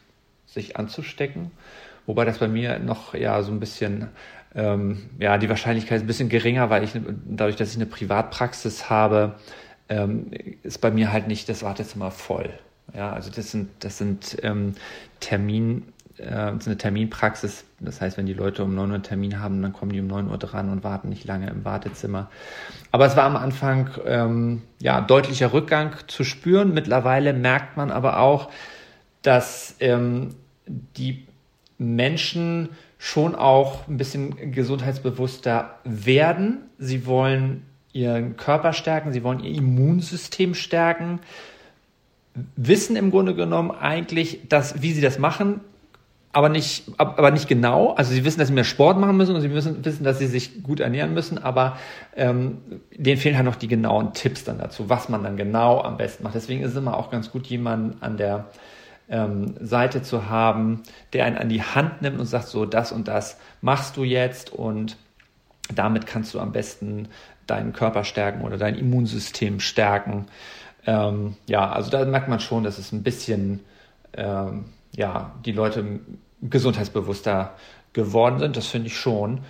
sich 0.47 0.77
anzustecken. 0.77 1.51
Wobei 2.05 2.25
das 2.25 2.39
bei 2.39 2.47
mir 2.47 2.79
noch 2.79 3.13
ja 3.13 3.41
so 3.43 3.51
ein 3.51 3.59
bisschen, 3.59 4.09
ähm, 4.55 5.09
ja, 5.19 5.37
die 5.37 5.49
Wahrscheinlichkeit 5.49 5.97
ist 5.97 6.03
ein 6.03 6.07
bisschen 6.07 6.29
geringer, 6.29 6.69
weil 6.69 6.83
ich 6.83 6.91
dadurch, 7.25 7.55
dass 7.55 7.71
ich 7.71 7.75
eine 7.75 7.85
Privatpraxis 7.85 8.89
habe, 8.89 9.35
ähm, 9.89 10.31
ist 10.63 10.81
bei 10.81 10.91
mir 10.91 11.11
halt 11.11 11.27
nicht 11.27 11.49
das 11.49 11.63
Wartezimmer 11.63 12.11
voll. 12.11 12.49
Ja, 12.93 13.13
also 13.13 13.31
das 13.31 13.51
sind, 13.51 13.69
das 13.79 13.97
sind 13.97 14.37
ähm, 14.43 14.73
Termin, 15.19 15.83
äh, 16.23 16.55
ist 16.55 16.67
eine 16.67 16.77
Terminpraxis. 16.77 17.65
Das 17.79 18.01
heißt, 18.01 18.17
wenn 18.17 18.25
die 18.25 18.33
Leute 18.33 18.63
um 18.63 18.73
9 18.75 18.91
Uhr 18.91 19.01
Termin 19.01 19.39
haben, 19.39 19.61
dann 19.61 19.73
kommen 19.73 19.91
die 19.91 19.99
um 19.99 20.07
9 20.07 20.29
Uhr 20.29 20.37
dran 20.37 20.69
und 20.69 20.83
warten 20.83 21.09
nicht 21.09 21.25
lange 21.25 21.49
im 21.49 21.65
Wartezimmer. 21.65 22.29
Aber 22.91 23.05
es 23.05 23.15
war 23.15 23.23
am 23.23 23.35
Anfang 23.35 23.89
ähm, 24.05 24.61
ja 24.79 25.01
deutlicher 25.01 25.53
Rückgang 25.53 25.95
zu 26.07 26.23
spüren. 26.23 26.73
Mittlerweile 26.73 27.33
merkt 27.33 27.77
man 27.77 27.91
aber 27.91 28.19
auch, 28.19 28.49
dass 29.21 29.75
ähm, 29.79 30.35
die 30.67 31.27
Menschen 31.77 32.69
schon 32.97 33.35
auch 33.35 33.87
ein 33.87 33.97
bisschen 33.97 34.51
gesundheitsbewusster 34.51 35.79
werden. 35.83 36.59
Sie 36.77 37.05
wollen 37.05 37.65
ihren 37.91 38.37
Körper 38.37 38.73
stärken, 38.73 39.11
sie 39.11 39.23
wollen 39.23 39.39
ihr 39.39 39.55
Immunsystem 39.55 40.55
stärken, 40.55 41.19
wissen 42.55 42.95
im 42.95 43.11
Grunde 43.11 43.35
genommen 43.35 43.71
eigentlich, 43.71 44.47
dass, 44.49 44.81
wie 44.81 44.93
sie 44.93 45.01
das 45.01 45.19
machen, 45.19 45.61
aber 46.33 46.49
nicht, 46.49 46.85
aber 46.97 47.29
nicht 47.29 47.47
genau. 47.47 47.93
Also 47.93 48.11
sie 48.11 48.25
wissen, 48.25 48.39
dass 48.39 48.47
sie 48.47 48.55
mehr 48.55 48.63
Sport 48.63 48.99
machen 48.99 49.15
müssen 49.15 49.35
und 49.35 49.41
sie 49.41 49.49
müssen 49.49 49.85
wissen, 49.85 50.03
dass 50.03 50.17
sie 50.17 50.25
sich 50.25 50.63
gut 50.63 50.79
ernähren 50.79 51.13
müssen, 51.13 51.37
aber 51.37 51.77
ähm, 52.15 52.57
denen 52.91 53.21
fehlen 53.21 53.35
halt 53.35 53.45
noch 53.45 53.55
die 53.55 53.67
genauen 53.67 54.13
Tipps 54.13 54.43
dann 54.43 54.57
dazu, 54.57 54.89
was 54.89 55.09
man 55.09 55.23
dann 55.23 55.37
genau 55.37 55.81
am 55.81 55.95
besten 55.95 56.23
macht. 56.23 56.33
Deswegen 56.33 56.63
ist 56.63 56.71
es 56.71 56.77
immer 56.77 56.97
auch 56.97 57.11
ganz 57.11 57.31
gut, 57.31 57.45
jemanden 57.45 58.01
an 58.01 58.17
der 58.17 58.47
ähm, 59.09 59.53
Seite 59.61 60.01
zu 60.01 60.27
haben, 60.27 60.81
der 61.13 61.25
einen 61.25 61.37
an 61.37 61.49
die 61.49 61.61
Hand 61.61 62.01
nimmt 62.01 62.19
und 62.19 62.25
sagt, 62.25 62.47
so 62.47 62.65
das 62.65 62.91
und 62.91 63.07
das 63.07 63.37
machst 63.61 63.95
du 63.95 64.03
jetzt 64.03 64.51
und 64.51 64.97
damit 65.73 66.07
kannst 66.07 66.33
du 66.33 66.39
am 66.39 66.51
besten 66.51 67.09
deinen 67.45 67.73
Körper 67.73 68.03
stärken 68.03 68.41
oder 68.41 68.57
dein 68.57 68.75
Immunsystem 68.75 69.59
stärken. 69.59 70.25
Ähm, 70.87 71.35
ja, 71.45 71.69
also 71.69 71.91
da 71.91 72.03
merkt 72.05 72.27
man 72.27 72.39
schon, 72.39 72.63
dass 72.63 72.79
es 72.79 72.91
ein 72.91 73.03
bisschen 73.03 73.59
ähm, 74.13 74.65
ja, 74.95 75.33
die 75.45 75.51
Leute 75.51 75.99
gesundheitsbewusster 76.41 77.53
geworden 77.93 78.39
sind. 78.39 78.57
Das 78.57 78.67
finde 78.67 78.87
ich 78.87 78.97
schon. 78.97 79.41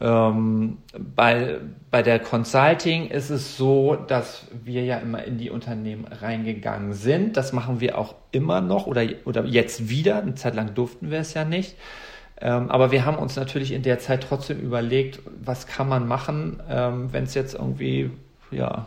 Ähm, 0.00 0.78
bei, 0.98 1.58
bei 1.90 2.02
der 2.02 2.18
Consulting 2.18 3.08
ist 3.08 3.30
es 3.30 3.56
so, 3.56 3.96
dass 3.96 4.46
wir 4.64 4.84
ja 4.84 4.98
immer 4.98 5.24
in 5.24 5.38
die 5.38 5.50
Unternehmen 5.50 6.06
reingegangen 6.06 6.92
sind. 6.92 7.36
Das 7.36 7.52
machen 7.52 7.80
wir 7.80 7.98
auch 7.98 8.14
immer 8.30 8.60
noch 8.60 8.86
oder, 8.86 9.04
oder 9.24 9.44
jetzt 9.44 9.88
wieder. 9.88 10.18
Eine 10.18 10.34
Zeit 10.34 10.54
lang 10.54 10.74
durften 10.74 11.10
wir 11.10 11.20
es 11.20 11.34
ja 11.34 11.44
nicht. 11.44 11.76
Ähm, 12.38 12.70
aber 12.70 12.90
wir 12.90 13.06
haben 13.06 13.16
uns 13.16 13.36
natürlich 13.36 13.72
in 13.72 13.82
der 13.82 13.98
Zeit 13.98 14.26
trotzdem 14.28 14.60
überlegt, 14.60 15.20
was 15.42 15.66
kann 15.66 15.88
man 15.88 16.06
machen, 16.06 16.62
ähm, 16.68 17.12
wenn 17.12 17.24
es 17.24 17.32
jetzt 17.32 17.54
irgendwie 17.54 18.10
ja, 18.50 18.86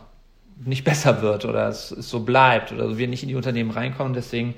nicht 0.64 0.84
besser 0.84 1.22
wird 1.22 1.44
oder 1.44 1.68
es, 1.68 1.90
es, 1.90 2.08
so 2.08 2.20
bleibt 2.20 2.70
oder 2.70 2.96
wir 2.96 3.08
nicht 3.08 3.24
in 3.24 3.28
die 3.28 3.34
Unternehmen 3.34 3.72
reinkommen. 3.72 4.12
Deswegen 4.12 4.54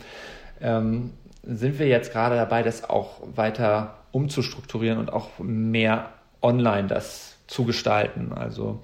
ähm, 0.60 1.12
sind 1.42 1.78
wir 1.78 1.88
jetzt 1.88 2.12
gerade 2.12 2.36
dabei, 2.36 2.62
das 2.62 2.88
auch 2.88 3.20
weiter 3.34 3.96
umzustrukturieren 4.12 4.98
und 4.98 5.12
auch 5.12 5.38
mehr 5.38 6.10
online 6.40 6.88
das 6.88 7.36
zu 7.46 7.64
gestalten. 7.64 8.32
Also, 8.32 8.80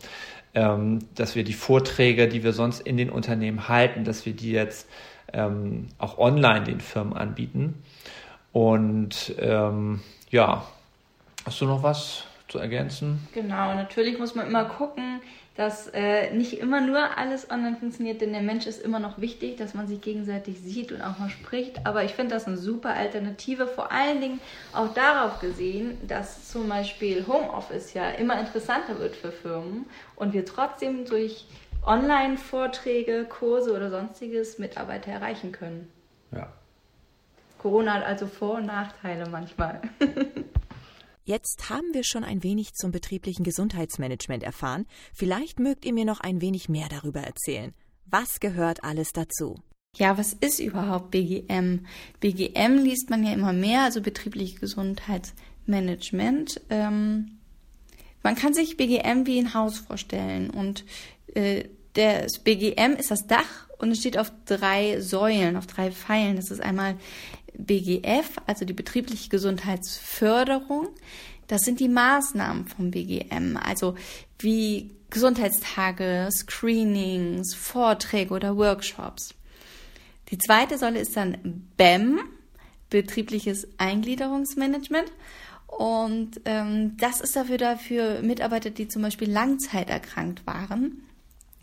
ähm, 0.54 1.00
dass 1.14 1.34
wir 1.34 1.44
die 1.44 1.52
Vorträge, 1.52 2.28
die 2.28 2.42
wir 2.42 2.52
sonst 2.52 2.80
in 2.80 2.96
den 2.96 3.10
Unternehmen 3.10 3.68
halten, 3.68 4.04
dass 4.04 4.26
wir 4.26 4.32
die 4.32 4.50
jetzt 4.50 4.88
ähm, 5.32 5.88
auch 5.98 6.18
online 6.18 6.64
den 6.64 6.80
Firmen 6.80 7.12
anbieten. 7.14 7.82
Und 8.52 9.34
ähm, 9.38 10.00
ja, 10.30 10.64
hast 11.44 11.60
du 11.60 11.66
noch 11.66 11.82
was 11.82 12.24
zu 12.48 12.58
ergänzen? 12.58 13.28
Genau, 13.34 13.74
natürlich 13.74 14.18
muss 14.18 14.34
man 14.34 14.46
immer 14.46 14.64
gucken, 14.64 15.20
dass 15.58 15.88
äh, 15.88 16.30
nicht 16.30 16.60
immer 16.60 16.80
nur 16.80 17.18
alles 17.18 17.50
online 17.50 17.74
funktioniert, 17.74 18.20
denn 18.20 18.32
der 18.32 18.42
Mensch 18.42 18.68
ist 18.68 18.80
immer 18.80 19.00
noch 19.00 19.18
wichtig, 19.18 19.56
dass 19.56 19.74
man 19.74 19.88
sich 19.88 20.00
gegenseitig 20.00 20.60
sieht 20.60 20.92
und 20.92 21.02
auch 21.02 21.18
mal 21.18 21.30
spricht. 21.30 21.84
Aber 21.84 22.04
ich 22.04 22.14
finde 22.14 22.36
das 22.36 22.46
eine 22.46 22.56
super 22.56 22.94
Alternative, 22.94 23.66
vor 23.66 23.90
allen 23.90 24.20
Dingen 24.20 24.40
auch 24.72 24.94
darauf 24.94 25.40
gesehen, 25.40 25.98
dass 26.06 26.48
zum 26.48 26.68
Beispiel 26.68 27.26
Homeoffice 27.26 27.92
ja 27.92 28.08
immer 28.10 28.38
interessanter 28.38 29.00
wird 29.00 29.16
für 29.16 29.32
Firmen 29.32 29.86
und 30.14 30.32
wir 30.32 30.46
trotzdem 30.46 31.04
durch 31.06 31.46
Online-Vorträge, 31.84 33.24
Kurse 33.24 33.74
oder 33.74 33.90
sonstiges 33.90 34.60
Mitarbeiter 34.60 35.10
erreichen 35.10 35.50
können. 35.50 35.90
Ja. 36.30 36.52
Corona 37.58 37.94
hat 37.94 38.04
also 38.04 38.28
Vor- 38.28 38.58
und 38.58 38.66
Nachteile 38.66 39.28
manchmal. 39.28 39.80
Jetzt 41.28 41.68
haben 41.68 41.92
wir 41.92 42.04
schon 42.04 42.24
ein 42.24 42.42
wenig 42.42 42.72
zum 42.72 42.90
betrieblichen 42.90 43.44
Gesundheitsmanagement 43.44 44.42
erfahren. 44.42 44.86
Vielleicht 45.12 45.60
mögt 45.60 45.84
ihr 45.84 45.92
mir 45.92 46.06
noch 46.06 46.20
ein 46.20 46.40
wenig 46.40 46.70
mehr 46.70 46.88
darüber 46.88 47.20
erzählen. 47.20 47.74
Was 48.06 48.40
gehört 48.40 48.82
alles 48.82 49.12
dazu? 49.12 49.56
Ja, 49.94 50.16
was 50.16 50.32
ist 50.32 50.58
überhaupt 50.58 51.10
BGM? 51.10 51.84
BGM 52.20 52.78
liest 52.78 53.10
man 53.10 53.24
ja 53.24 53.34
immer 53.34 53.52
mehr, 53.52 53.82
also 53.82 54.00
betriebliche 54.00 54.58
Gesundheitsmanagement. 54.58 56.62
Ähm, 56.70 57.32
man 58.22 58.34
kann 58.34 58.54
sich 58.54 58.78
BGM 58.78 59.26
wie 59.26 59.38
ein 59.38 59.52
Haus 59.52 59.80
vorstellen 59.80 60.48
und 60.48 60.86
äh, 61.34 61.64
das 61.92 62.38
BGM 62.38 62.96
ist 62.96 63.10
das 63.10 63.26
Dach 63.26 63.68
und 63.76 63.90
es 63.90 63.98
steht 63.98 64.16
auf 64.16 64.32
drei 64.46 65.02
Säulen, 65.02 65.56
auf 65.56 65.66
drei 65.66 65.90
Pfeilen. 65.90 66.36
Das 66.36 66.50
ist 66.50 66.62
einmal 66.62 66.96
BGF, 67.58 68.38
also 68.46 68.64
die 68.64 68.72
betriebliche 68.72 69.28
Gesundheitsförderung. 69.28 70.88
Das 71.46 71.62
sind 71.62 71.80
die 71.80 71.88
Maßnahmen 71.88 72.66
vom 72.66 72.90
BGM, 72.90 73.56
also 73.56 73.94
wie 74.38 74.90
Gesundheitstage, 75.10 76.28
Screenings, 76.30 77.54
Vorträge 77.54 78.34
oder 78.34 78.56
Workshops. 78.56 79.34
Die 80.30 80.38
zweite 80.38 80.76
Säule 80.76 81.00
ist 81.00 81.16
dann 81.16 81.66
BEM, 81.76 82.20
betriebliches 82.90 83.66
Eingliederungsmanagement. 83.78 85.10
Und 85.66 86.40
ähm, 86.44 86.96
das 86.98 87.20
ist 87.20 87.36
dafür 87.36 87.58
dafür 87.58 88.20
Mitarbeiter, 88.22 88.70
die 88.70 88.88
zum 88.88 89.02
Beispiel 89.02 89.30
langzeiterkrankt 89.30 90.46
waren 90.46 91.07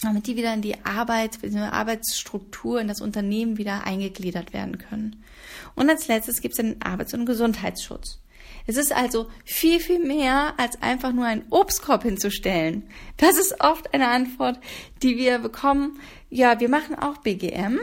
damit 0.01 0.27
die 0.27 0.35
wieder 0.35 0.53
in 0.53 0.61
die 0.61 0.83
Arbeit, 0.85 1.37
in 1.41 1.51
die 1.51 1.59
Arbeitsstruktur, 1.59 2.79
in 2.79 2.87
das 2.87 3.01
Unternehmen 3.01 3.57
wieder 3.57 3.85
eingegliedert 3.85 4.53
werden 4.53 4.77
können. 4.77 5.23
Und 5.75 5.89
als 5.89 6.07
letztes 6.07 6.41
gibt 6.41 6.53
es 6.53 6.57
den 6.57 6.81
Arbeits- 6.81 7.13
und 7.13 7.25
Gesundheitsschutz. 7.25 8.19
Es 8.67 8.77
ist 8.77 8.93
also 8.93 9.27
viel, 9.43 9.79
viel 9.79 9.99
mehr 9.99 10.53
als 10.57 10.81
einfach 10.81 11.13
nur 11.13 11.25
einen 11.25 11.45
Obstkorb 11.49 12.03
hinzustellen. 12.03 12.89
Das 13.17 13.37
ist 13.37 13.61
oft 13.61 13.93
eine 13.93 14.07
Antwort, 14.07 14.59
die 15.03 15.17
wir 15.17 15.39
bekommen. 15.39 15.99
Ja, 16.29 16.59
wir 16.59 16.69
machen 16.69 16.95
auch 16.95 17.17
BGM. 17.17 17.79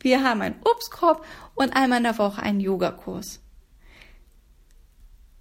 Wir 0.00 0.22
haben 0.22 0.42
einen 0.42 0.60
Obstkorb 0.64 1.24
und 1.54 1.74
einmal 1.74 1.98
in 1.98 2.04
der 2.04 2.18
Woche 2.18 2.42
einen 2.42 2.60
Yogakurs. 2.60 3.40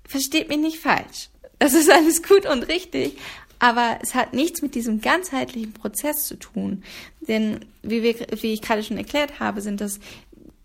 Versteht 0.08 0.50
mich 0.50 0.58
nicht 0.58 0.80
falsch. 0.80 1.30
Das 1.60 1.74
ist 1.74 1.90
alles 1.90 2.24
gut 2.24 2.46
und 2.46 2.64
richtig, 2.68 3.18
aber 3.66 3.98
es 4.04 4.14
hat 4.14 4.34
nichts 4.34 4.62
mit 4.62 4.76
diesem 4.76 5.02
ganzheitlichen 5.02 5.74
Prozess 5.74 6.26
zu 6.28 6.36
tun. 6.36 6.84
Denn 7.22 7.66
wie, 7.82 8.04
wir, 8.04 8.14
wie 8.42 8.54
ich 8.54 8.62
gerade 8.62 8.84
schon 8.84 8.98
erklärt 8.98 9.40
habe, 9.40 9.62
sind 9.62 9.82
das 9.82 10.00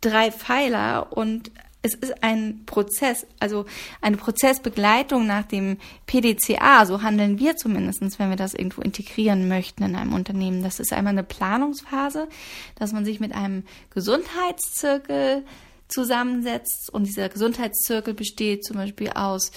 drei 0.02 0.30
Pfeiler 0.30 1.10
und 1.10 1.50
es 1.80 1.94
ist 1.94 2.22
ein 2.22 2.64
Prozess, 2.66 3.26
also 3.38 3.64
eine 4.02 4.18
Prozessbegleitung 4.18 5.26
nach 5.26 5.44
dem 5.44 5.78
PDCA, 6.04 6.84
so 6.84 7.00
handeln 7.00 7.38
wir 7.38 7.56
zumindestens, 7.56 8.18
wenn 8.18 8.28
wir 8.28 8.36
das 8.36 8.52
irgendwo 8.52 8.82
integrieren 8.82 9.48
möchten 9.48 9.82
in 9.84 9.96
einem 9.96 10.12
Unternehmen. 10.12 10.62
Das 10.62 10.78
ist 10.78 10.92
einmal 10.92 11.14
eine 11.14 11.24
Planungsphase, 11.24 12.28
dass 12.74 12.92
man 12.92 13.06
sich 13.06 13.18
mit 13.18 13.34
einem 13.34 13.64
Gesundheitszirkel 13.94 15.42
zusammensetzt 15.88 16.90
und 16.92 17.04
dieser 17.04 17.30
Gesundheitszirkel 17.30 18.12
besteht 18.12 18.62
zum 18.62 18.76
Beispiel 18.76 19.10
aus 19.10 19.50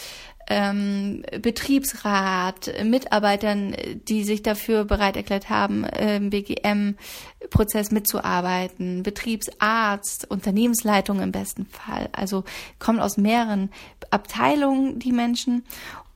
ähm, 0.48 1.24
Betriebsrat, 1.42 2.72
Mitarbeitern, 2.84 3.76
die 4.08 4.24
sich 4.24 4.44
dafür 4.44 4.86
bereit 4.86 5.16
erklärt 5.16 5.50
haben, 5.50 5.84
im 5.86 6.30
BGM-Prozess 6.30 7.92
mitzuarbeiten, 7.92 9.04
Betriebsarzt, 9.04 10.30
Unternehmensleitung 10.30 11.22
im 11.22 11.32
besten 11.32 11.66
Fall. 11.66 12.10
Also 12.12 12.44
kommt 12.80 13.02
aus 13.02 13.18
mehreren 13.18 13.70
Abteilungen 14.10 15.00
die 15.00 15.12
Menschen. 15.12 15.64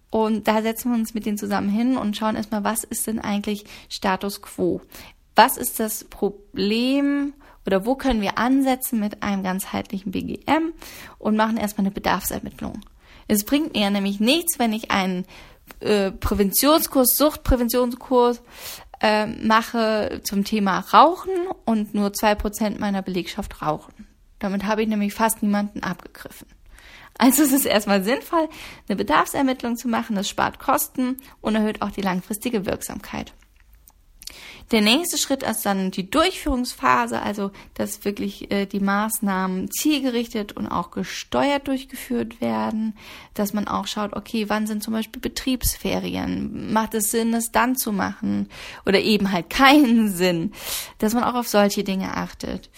Und 0.10 0.48
da 0.48 0.62
setzen 0.62 0.92
wir 0.92 0.98
uns 0.98 1.14
mit 1.14 1.26
denen 1.26 1.38
zusammen 1.38 1.70
hin 1.70 1.98
und 1.98 2.16
schauen 2.16 2.36
erstmal, 2.36 2.64
was 2.64 2.84
ist 2.84 3.08
denn 3.08 3.20
eigentlich 3.20 3.66
Status 3.90 4.42
quo? 4.42 4.82
Was 5.36 5.58
ist 5.58 5.80
das 5.80 6.06
Problem 6.06 7.34
oder 7.68 7.86
wo 7.86 7.96
können 7.96 8.22
wir 8.22 8.38
ansetzen 8.38 9.00
mit 9.00 9.22
einem 9.22 9.44
ganzheitlichen 9.44 10.14
BGM 10.14 10.74
und 11.20 11.36
machen 11.36 11.58
erstmal 11.58 11.86
eine 11.86 11.94
Bedarfsermittlung. 11.94 12.80
Es 13.28 13.44
bringt 13.44 13.74
mir 13.74 13.90
nämlich 13.90 14.20
nichts, 14.20 14.60
wenn 14.60 14.74
ich 14.74 14.92
einen 14.92 15.26
äh, 15.80 16.12
Präventionskurs, 16.12 17.18
Suchtpräventionskurs 17.18 18.42
äh, 19.02 19.28
mache 19.28 20.22
zum 20.24 20.44
Thema 20.44 20.80
Rauchen 20.80 21.34
und 21.66 21.94
nur 21.94 22.14
zwei 22.14 22.36
Prozent 22.36 22.80
meiner 22.80 23.02
Belegschaft 23.02 23.62
rauchen. 23.62 24.08
Damit 24.40 24.66
habe 24.66 24.84
ich 24.84 24.88
nämlich 24.88 25.14
fast 25.14 25.44
niemanden 25.44 25.84
abgegriffen. 25.84 26.48
Also 27.18 27.44
es 27.44 27.52
ist 27.52 27.66
erstmal 27.66 28.04
sinnvoll, 28.04 28.48
eine 28.88 28.96
Bedarfsermittlung 28.96 29.76
zu 29.76 29.88
machen. 29.88 30.16
Das 30.16 30.30
spart 30.30 30.60
Kosten 30.60 31.18
und 31.42 31.56
erhöht 31.56 31.82
auch 31.82 31.90
die 31.90 32.02
langfristige 32.02 32.66
Wirksamkeit. 32.66 33.34
Der 34.72 34.82
nächste 34.82 35.18
Schritt 35.18 35.44
ist 35.44 35.66
dann 35.66 35.92
die 35.92 36.10
Durchführungsphase, 36.10 37.22
also 37.22 37.52
dass 37.76 38.04
wirklich 38.04 38.52
äh, 38.52 38.66
die 38.66 38.82
Maßnahmen 38.82 39.72
zielgerichtet 39.72 40.52
und 40.52 40.68
auch 40.68 40.92
gesteuert 40.92 41.70
durchgeführt 41.70 42.42
werden, 42.42 42.94
dass 43.34 43.54
man 43.54 43.70
auch 43.70 43.88
schaut, 43.88 44.14
okay, 44.14 44.50
wann 44.50 44.68
sind 44.68 44.84
zum 44.84 44.94
Beispiel 44.94 45.22
Betriebsferien? 45.22 46.74
Macht 46.74 46.96
es 46.96 47.12
Sinn, 47.12 47.34
es 47.34 47.52
dann 47.52 47.78
zu 47.78 47.94
machen? 47.94 48.50
Oder 48.86 49.00
eben 49.00 49.32
halt 49.32 49.50
keinen 49.50 50.10
Sinn, 50.10 50.52
dass 50.98 51.14
man 51.14 51.24
auch 51.24 51.36
auf 51.36 51.48
solche 51.48 51.86
Dinge 51.86 52.18
achtet. 52.18 52.70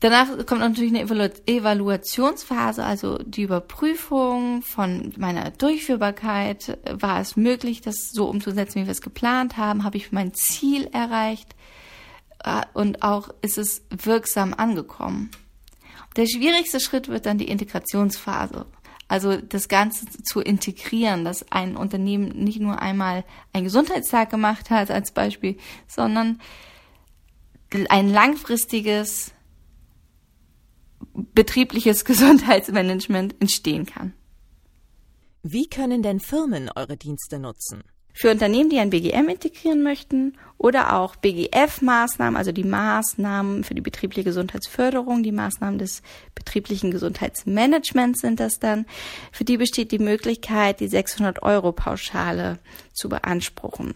Danach 0.00 0.28
kommt 0.44 0.60
natürlich 0.60 0.90
eine 0.90 1.02
Evalu 1.02 1.30
Evaluationsphase, 1.46 2.84
also 2.84 3.16
die 3.18 3.42
Überprüfung 3.42 4.60
von 4.60 5.14
meiner 5.16 5.50
Durchführbarkeit. 5.50 6.78
War 6.90 7.20
es 7.20 7.36
möglich, 7.36 7.80
das 7.80 8.10
so 8.12 8.28
umzusetzen, 8.28 8.82
wie 8.82 8.86
wir 8.86 8.92
es 8.92 9.00
geplant 9.00 9.56
haben? 9.56 9.84
Habe 9.84 9.96
ich 9.96 10.12
mein 10.12 10.34
Ziel 10.34 10.88
erreicht? 10.92 11.56
Äh, 12.44 12.62
und 12.74 13.02
auch 13.02 13.30
ist 13.40 13.56
es 13.56 13.82
wirksam 13.90 14.52
angekommen? 14.52 15.30
Der 16.16 16.26
schwierigste 16.26 16.80
Schritt 16.80 17.08
wird 17.08 17.24
dann 17.24 17.38
die 17.38 17.48
Integrationsphase. 17.48 18.66
Also 19.08 19.36
das 19.36 19.68
Ganze 19.68 20.06
zu 20.24 20.40
integrieren, 20.40 21.24
dass 21.24 21.50
ein 21.52 21.76
Unternehmen 21.76 22.28
nicht 22.28 22.60
nur 22.60 22.82
einmal 22.82 23.24
einen 23.52 23.64
Gesundheitstag 23.64 24.30
gemacht 24.30 24.68
hat 24.68 24.90
als 24.90 25.12
Beispiel, 25.12 25.56
sondern 25.86 26.40
ein 27.88 28.10
langfristiges 28.10 29.32
betriebliches 31.34 32.04
Gesundheitsmanagement 32.04 33.36
entstehen 33.40 33.86
kann. 33.86 34.14
Wie 35.42 35.68
können 35.68 36.02
denn 36.02 36.20
Firmen 36.20 36.70
eure 36.74 36.96
Dienste 36.96 37.38
nutzen? 37.38 37.84
Für 38.18 38.30
Unternehmen, 38.30 38.70
die 38.70 38.78
ein 38.78 38.88
BGM 38.88 39.28
integrieren 39.28 39.82
möchten 39.82 40.38
oder 40.56 40.96
auch 40.96 41.16
BGF-Maßnahmen, 41.16 42.34
also 42.34 42.50
die 42.50 42.64
Maßnahmen 42.64 43.62
für 43.62 43.74
die 43.74 43.82
betriebliche 43.82 44.24
Gesundheitsförderung, 44.24 45.22
die 45.22 45.32
Maßnahmen 45.32 45.78
des 45.78 46.00
betrieblichen 46.34 46.90
Gesundheitsmanagements 46.90 48.22
sind 48.22 48.40
das 48.40 48.58
dann. 48.58 48.86
Für 49.32 49.44
die 49.44 49.58
besteht 49.58 49.92
die 49.92 49.98
Möglichkeit, 49.98 50.80
die 50.80 50.88
600 50.88 51.42
Euro 51.42 51.72
Pauschale 51.72 52.58
zu 52.94 53.10
beanspruchen. 53.10 53.92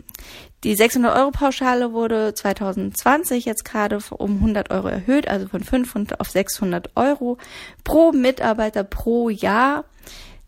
Die 0.64 0.76
600 0.76 1.16
Euro 1.16 1.30
Pauschale 1.30 1.94
wurde 1.94 2.34
2020 2.34 3.46
jetzt 3.46 3.64
gerade 3.64 4.00
um 4.10 4.34
100 4.34 4.70
Euro 4.70 4.88
erhöht, 4.88 5.28
also 5.28 5.48
von 5.48 5.64
500 5.64 6.20
auf 6.20 6.28
600 6.28 6.90
Euro 6.94 7.38
pro 7.84 8.12
Mitarbeiter 8.12 8.84
pro 8.84 9.30
Jahr. 9.30 9.86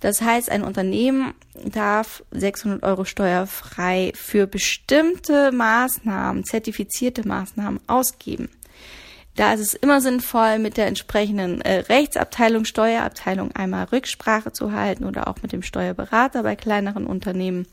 Das 0.02 0.20
heißt, 0.20 0.50
ein 0.50 0.64
Unternehmen 0.64 1.32
darf 1.54 2.24
600 2.32 2.82
Euro 2.82 3.04
steuerfrei 3.04 4.12
für 4.16 4.48
bestimmte 4.48 5.52
Maßnahmen, 5.52 6.44
zertifizierte 6.44 7.26
Maßnahmen 7.26 7.78
ausgeben. 7.86 8.48
Da 9.36 9.54
ist 9.54 9.60
es 9.60 9.74
immer 9.74 10.00
sinnvoll, 10.00 10.58
mit 10.58 10.76
der 10.76 10.88
entsprechenden 10.88 11.60
äh, 11.60 11.84
Rechtsabteilung, 11.88 12.64
Steuerabteilung 12.64 13.52
einmal 13.52 13.84
Rücksprache 13.84 14.52
zu 14.52 14.72
halten 14.72 15.04
oder 15.04 15.28
auch 15.28 15.36
mit 15.40 15.52
dem 15.52 15.62
Steuerberater 15.62 16.42
bei 16.42 16.56
kleineren 16.56 17.06
Unternehmen. 17.06 17.68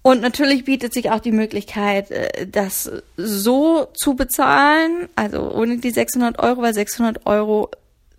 Und 0.00 0.22
natürlich 0.22 0.64
bietet 0.64 0.94
sich 0.94 1.10
auch 1.10 1.20
die 1.20 1.30
Möglichkeit, 1.30 2.10
äh, 2.10 2.46
das 2.46 2.90
so 3.18 3.86
zu 3.92 4.14
bezahlen, 4.14 5.10
also 5.14 5.52
ohne 5.52 5.76
die 5.76 5.90
600 5.90 6.38
Euro, 6.38 6.62
weil 6.62 6.72
600 6.72 7.26
Euro 7.26 7.70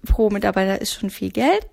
pro 0.05 0.29
Mitarbeiter 0.29 0.79
ist 0.79 0.93
schon 0.93 1.09
viel 1.09 1.31
Geld. 1.31 1.65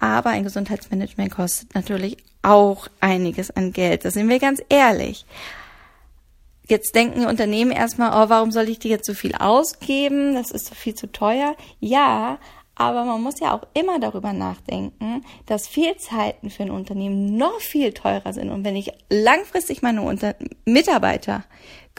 Aber 0.00 0.30
ein 0.30 0.44
Gesundheitsmanagement 0.44 1.30
kostet 1.30 1.74
natürlich 1.74 2.16
auch 2.42 2.88
einiges 3.00 3.50
an 3.50 3.72
Geld. 3.72 4.04
Da 4.04 4.10
sind 4.10 4.28
wir 4.28 4.38
ganz 4.38 4.62
ehrlich. 4.68 5.26
Jetzt 6.66 6.94
denken 6.94 7.26
Unternehmen 7.26 7.70
erstmal, 7.70 8.10
oh, 8.10 8.30
warum 8.30 8.50
soll 8.50 8.68
ich 8.68 8.78
dir 8.78 8.90
jetzt 8.90 9.06
so 9.06 9.14
viel 9.14 9.34
ausgeben? 9.34 10.34
Das 10.34 10.50
ist 10.50 10.66
so 10.66 10.74
viel 10.74 10.94
zu 10.94 11.10
teuer. 11.12 11.54
Ja, 11.80 12.38
aber 12.76 13.04
man 13.04 13.20
muss 13.22 13.40
ja 13.40 13.52
auch 13.52 13.66
immer 13.74 13.98
darüber 13.98 14.32
nachdenken, 14.32 15.22
dass 15.44 15.68
Fehlzeiten 15.68 16.48
für 16.48 16.62
ein 16.62 16.70
Unternehmen 16.70 17.36
noch 17.36 17.60
viel 17.60 17.92
teurer 17.92 18.32
sind. 18.32 18.50
Und 18.50 18.64
wenn 18.64 18.74
ich 18.74 18.92
langfristig 19.10 19.82
meine 19.82 20.00
Unter 20.00 20.34
Mitarbeiter 20.64 21.44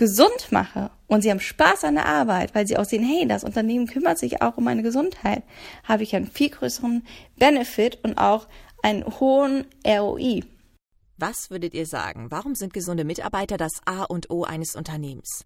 gesund 0.01 0.51
mache 0.51 0.89
und 1.05 1.21
sie 1.21 1.29
haben 1.29 1.39
Spaß 1.39 1.83
an 1.83 1.93
der 1.93 2.07
Arbeit, 2.07 2.55
weil 2.55 2.65
sie 2.65 2.75
auch 2.75 2.85
sehen, 2.85 3.03
hey, 3.03 3.27
das 3.27 3.43
Unternehmen 3.43 3.85
kümmert 3.85 4.17
sich 4.17 4.41
auch 4.41 4.57
um 4.57 4.63
meine 4.63 4.81
Gesundheit, 4.81 5.43
habe 5.83 6.01
ich 6.01 6.15
einen 6.15 6.25
viel 6.25 6.49
größeren 6.49 7.03
Benefit 7.37 7.99
und 8.01 8.17
auch 8.17 8.47
einen 8.81 9.05
hohen 9.19 9.67
ROI. 9.85 10.43
Was 11.17 11.51
würdet 11.51 11.75
ihr 11.75 11.85
sagen? 11.85 12.31
Warum 12.31 12.55
sind 12.55 12.73
gesunde 12.73 13.03
Mitarbeiter 13.03 13.57
das 13.57 13.73
A 13.85 14.01
und 14.01 14.31
O 14.31 14.43
eines 14.43 14.75
Unternehmens? 14.75 15.45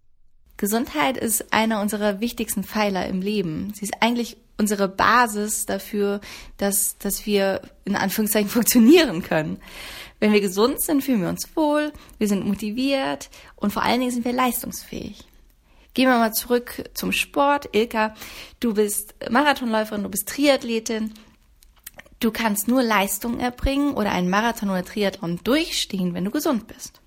Gesundheit 0.56 1.18
ist 1.18 1.52
einer 1.52 1.82
unserer 1.82 2.22
wichtigsten 2.22 2.64
Pfeiler 2.64 3.06
im 3.08 3.22
Leben. 3.22 3.74
Sie 3.76 3.84
ist 3.84 3.96
eigentlich 4.00 4.38
unsere 4.58 4.88
Basis 4.88 5.66
dafür, 5.66 6.22
dass, 6.58 6.98
dass 6.98 7.26
wir 7.26 7.62
in 7.84 7.96
Anführungszeichen 7.96 8.50
funktionieren 8.50 9.22
können. 9.22 9.60
Wenn 10.20 10.34
wir 10.34 10.42
gesund 10.42 10.82
sind, 10.82 11.04
fühlen 11.04 11.22
wir 11.22 11.30
uns 11.30 11.56
wohl, 11.56 11.92
wir 12.18 12.28
sind 12.28 12.46
motiviert 12.46 13.30
und 13.56 13.74
vor 13.74 13.84
allen 13.84 14.00
Dingen 14.00 14.12
sind 14.12 14.26
wir 14.26 14.34
leistungsfähig. 14.34 15.26
Gehen 15.94 16.10
wir 16.10 16.18
mal 16.18 16.34
zurück 16.34 16.90
zum 16.94 17.12
Sport. 17.14 17.70
Ilka, 17.74 18.16
du 18.60 18.74
bist 18.74 19.16
Marathonläuferin, 19.30 20.04
du 20.04 20.10
bist 20.10 20.28
Triathletin. 20.28 21.14
Du 22.20 22.32
kannst 22.32 22.68
nur 22.68 22.82
Leistung 22.82 23.40
erbringen 23.40 23.94
oder 23.94 24.12
einen 24.12 24.30
Marathon 24.30 24.70
oder 24.70 24.84
Triathlon 24.84 25.40
durchstehen, 25.44 26.14
wenn 26.14 26.26
du 26.26 26.32
gesund 26.32 26.68
bist. 26.68 27.02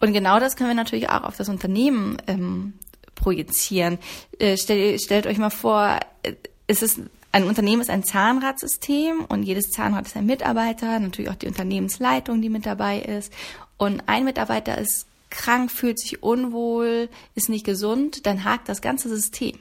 Und 0.00 0.12
genau 0.12 0.38
das 0.38 0.56
können 0.56 0.70
wir 0.70 0.74
natürlich 0.74 1.08
auch 1.08 1.24
auf 1.24 1.36
das 1.36 1.48
Unternehmen 1.48 2.18
ähm, 2.26 2.74
projizieren. 3.14 3.98
Äh, 4.38 4.56
stell, 4.56 4.98
stellt 4.98 5.26
euch 5.26 5.38
mal 5.38 5.50
vor, 5.50 5.98
äh, 6.22 6.34
es 6.68 6.82
ist 6.82 7.00
ein 7.32 7.44
Unternehmen 7.44 7.82
ist 7.82 7.90
ein 7.90 8.04
Zahnradsystem 8.04 9.24
und 9.28 9.42
jedes 9.42 9.70
Zahnrad 9.70 10.06
ist 10.06 10.16
ein 10.16 10.26
Mitarbeiter, 10.26 10.98
natürlich 10.98 11.30
auch 11.30 11.36
die 11.36 11.46
Unternehmensleitung, 11.46 12.40
die 12.40 12.48
mit 12.48 12.64
dabei 12.64 13.00
ist. 13.00 13.32
Und 13.76 14.02
ein 14.06 14.24
Mitarbeiter 14.24 14.78
ist 14.78 15.06
krank, 15.30 15.70
fühlt 15.70 15.98
sich 15.98 16.22
unwohl, 16.22 17.08
ist 17.34 17.48
nicht 17.48 17.66
gesund, 17.66 18.26
dann 18.26 18.44
hakt 18.44 18.68
das 18.68 18.80
ganze 18.80 19.08
System. 19.08 19.58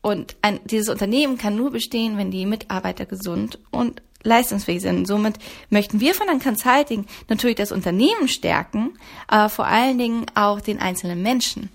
Und 0.00 0.36
ein, 0.42 0.60
dieses 0.64 0.88
Unternehmen 0.88 1.38
kann 1.38 1.56
nur 1.56 1.70
bestehen, 1.70 2.18
wenn 2.18 2.30
die 2.30 2.46
Mitarbeiter 2.46 3.06
gesund 3.06 3.58
und 3.70 4.02
leistungsfähig 4.22 4.82
sind. 4.82 5.06
Somit 5.06 5.38
möchten 5.70 6.00
wir 6.00 6.14
von 6.14 6.26
der 6.26 6.38
Consulting 6.38 7.06
natürlich 7.28 7.56
das 7.56 7.72
Unternehmen 7.72 8.28
stärken, 8.28 8.98
aber 9.26 9.48
vor 9.48 9.66
allen 9.66 9.98
Dingen 9.98 10.26
auch 10.34 10.60
den 10.60 10.78
einzelnen 10.78 11.22
Menschen. 11.22 11.70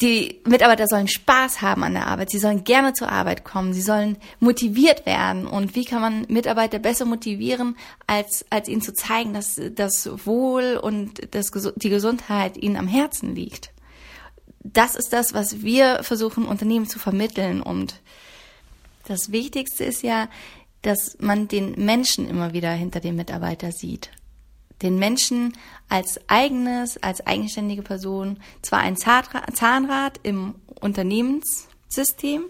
Die 0.00 0.42
Mitarbeiter 0.44 0.86
sollen 0.86 1.08
Spaß 1.08 1.62
haben 1.62 1.82
an 1.82 1.94
der 1.94 2.06
Arbeit, 2.06 2.28
sie 2.28 2.38
sollen 2.38 2.64
gerne 2.64 2.92
zur 2.92 3.10
Arbeit 3.10 3.44
kommen, 3.44 3.72
sie 3.72 3.80
sollen 3.80 4.18
motiviert 4.40 5.06
werden. 5.06 5.46
Und 5.46 5.74
wie 5.74 5.86
kann 5.86 6.02
man 6.02 6.26
Mitarbeiter 6.28 6.78
besser 6.78 7.06
motivieren, 7.06 7.76
als, 8.06 8.44
als 8.50 8.68
ihnen 8.68 8.82
zu 8.82 8.92
zeigen, 8.92 9.32
dass 9.32 9.58
das 9.74 10.26
Wohl 10.26 10.78
und 10.82 11.34
das, 11.34 11.50
die 11.76 11.88
Gesundheit 11.88 12.58
ihnen 12.58 12.76
am 12.76 12.88
Herzen 12.88 13.34
liegt? 13.34 13.70
Das 14.62 14.96
ist 14.96 15.14
das, 15.14 15.32
was 15.32 15.62
wir 15.62 16.02
versuchen, 16.02 16.44
Unternehmen 16.44 16.86
zu 16.86 16.98
vermitteln. 16.98 17.62
Und 17.62 18.02
das 19.06 19.32
Wichtigste 19.32 19.84
ist 19.84 20.02
ja, 20.02 20.28
dass 20.82 21.16
man 21.20 21.48
den 21.48 21.72
Menschen 21.86 22.28
immer 22.28 22.52
wieder 22.52 22.70
hinter 22.72 23.00
dem 23.00 23.16
Mitarbeiter 23.16 23.72
sieht 23.72 24.10
den 24.82 24.98
Menschen 24.98 25.52
als 25.88 26.20
eigenes, 26.28 27.02
als 27.02 27.26
eigenständige 27.26 27.82
Person 27.82 28.38
zwar 28.62 28.80
ein 28.80 28.96
Zahnrad 28.96 30.20
im 30.22 30.56
Unternehmenssystem, 30.80 32.44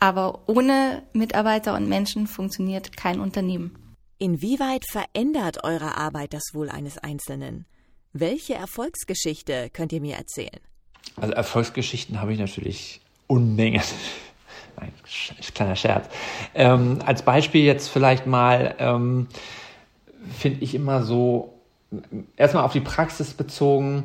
Aber 0.00 0.42
ohne 0.46 1.02
Mitarbeiter 1.12 1.74
und 1.74 1.88
Menschen 1.88 2.26
funktioniert 2.26 2.96
kein 2.96 3.18
Unternehmen. 3.18 3.76
Inwieweit 4.18 4.84
verändert 4.88 5.64
eure 5.64 5.96
Arbeit 5.96 6.34
das 6.34 6.50
Wohl 6.52 6.68
eines 6.70 6.98
Einzelnen? 6.98 7.66
Welche 8.12 8.54
Erfolgsgeschichte 8.54 9.70
könnt 9.72 9.92
ihr 9.92 10.00
mir 10.00 10.16
erzählen? 10.16 10.60
Also 11.16 11.34
Erfolgsgeschichten 11.34 12.20
habe 12.20 12.32
ich 12.32 12.38
natürlich 12.38 13.00
Unmengen. 13.26 13.82
Nein, 14.76 14.92
kleiner 15.54 15.76
Scherz. 15.76 16.08
Ähm, 16.54 17.00
als 17.04 17.22
Beispiel 17.22 17.64
jetzt 17.64 17.88
vielleicht 17.88 18.26
mal 18.26 18.76
ähm, 18.78 19.28
finde 20.30 20.62
ich 20.62 20.74
immer 20.74 21.02
so, 21.02 21.54
erstmal 22.36 22.64
auf 22.64 22.72
die 22.72 22.80
Praxis 22.80 23.34
bezogen, 23.34 24.04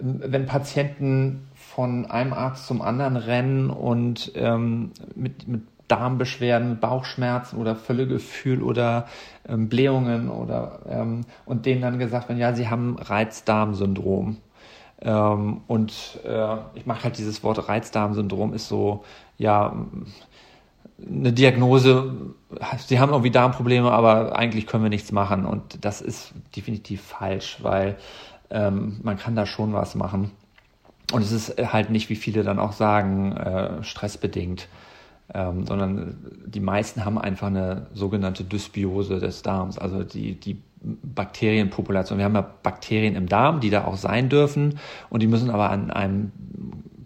wenn 0.00 0.46
Patienten 0.46 1.48
von 1.54 2.06
einem 2.06 2.32
Arzt 2.32 2.66
zum 2.66 2.82
anderen 2.82 3.16
rennen 3.16 3.70
und 3.70 4.32
ähm, 4.34 4.90
mit, 5.14 5.46
mit 5.46 5.62
Darmbeschwerden, 5.88 6.80
Bauchschmerzen 6.80 7.58
oder 7.58 7.76
Völlegefühl 7.76 8.62
oder 8.62 9.06
ähm, 9.46 9.68
Blähungen 9.68 10.30
oder 10.30 10.80
ähm, 10.88 11.22
und 11.44 11.66
denen 11.66 11.82
dann 11.82 11.98
gesagt 11.98 12.28
wird, 12.28 12.38
ja, 12.38 12.54
sie 12.54 12.68
haben 12.68 12.96
Reizdarmsyndrom. 12.98 14.38
Ähm, 15.02 15.60
und 15.66 16.20
äh, 16.24 16.56
ich 16.74 16.86
mache 16.86 17.04
halt 17.04 17.18
dieses 17.18 17.42
Wort 17.42 17.68
Reizdarmsyndrom 17.68 18.54
ist 18.54 18.68
so, 18.68 19.04
ja, 19.36 19.74
eine 21.06 21.32
Diagnose, 21.32 22.12
sie 22.78 23.00
haben 23.00 23.10
irgendwie 23.10 23.30
Darmprobleme, 23.30 23.90
aber 23.90 24.36
eigentlich 24.36 24.66
können 24.66 24.82
wir 24.82 24.90
nichts 24.90 25.12
machen. 25.12 25.44
Und 25.44 25.84
das 25.84 26.00
ist 26.00 26.32
definitiv 26.56 27.02
falsch, 27.02 27.58
weil 27.62 27.96
ähm, 28.50 29.00
man 29.02 29.16
kann 29.16 29.36
da 29.36 29.46
schon 29.46 29.72
was 29.72 29.94
machen. 29.94 30.30
Und 31.12 31.22
es 31.22 31.32
ist 31.32 31.56
halt 31.72 31.90
nicht, 31.90 32.08
wie 32.08 32.16
viele 32.16 32.42
dann 32.42 32.58
auch 32.58 32.72
sagen, 32.72 33.32
äh, 33.32 33.82
stressbedingt, 33.82 34.68
ähm, 35.32 35.66
sondern 35.66 36.16
die 36.46 36.60
meisten 36.60 37.04
haben 37.04 37.18
einfach 37.18 37.48
eine 37.48 37.86
sogenannte 37.92 38.44
Dysbiose 38.44 39.20
des 39.20 39.42
Darms, 39.42 39.78
also 39.78 40.02
die, 40.02 40.34
die 40.34 40.62
Bakterienpopulation. 40.80 42.18
Wir 42.18 42.24
haben 42.26 42.34
ja 42.34 42.46
Bakterien 42.62 43.16
im 43.16 43.28
Darm, 43.28 43.60
die 43.60 43.70
da 43.70 43.84
auch 43.84 43.96
sein 43.96 44.28
dürfen 44.28 44.78
und 45.10 45.22
die 45.22 45.26
müssen 45.26 45.50
aber 45.50 45.70
an 45.70 45.90
einem 45.90 46.32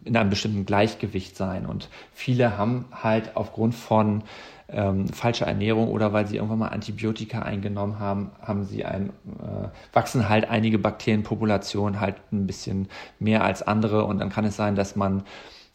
in 0.09 0.17
einem 0.17 0.31
bestimmten 0.31 0.65
Gleichgewicht 0.65 1.37
sein. 1.37 1.67
Und 1.67 1.89
viele 2.13 2.57
haben 2.57 2.87
halt 2.91 3.37
aufgrund 3.37 3.75
von 3.75 4.23
ähm, 4.71 5.09
falscher 5.09 5.47
Ernährung 5.47 5.89
oder 5.89 6.13
weil 6.13 6.27
sie 6.27 6.37
irgendwann 6.37 6.59
mal 6.59 6.69
Antibiotika 6.69 7.43
eingenommen 7.43 7.99
haben, 7.99 8.31
haben 8.41 8.65
sie 8.65 8.85
ein, 8.85 9.11
äh, 9.41 9.69
wachsen 9.93 10.29
halt 10.29 10.49
einige 10.49 10.79
Bakterienpopulationen 10.79 12.01
halt 12.01 12.17
ein 12.33 12.47
bisschen 12.47 12.89
mehr 13.19 13.45
als 13.45 13.63
andere 13.63 14.05
und 14.05 14.19
dann 14.19 14.31
kann 14.31 14.45
es 14.45 14.57
sein, 14.57 14.75
dass 14.75 14.97
man, 14.97 15.25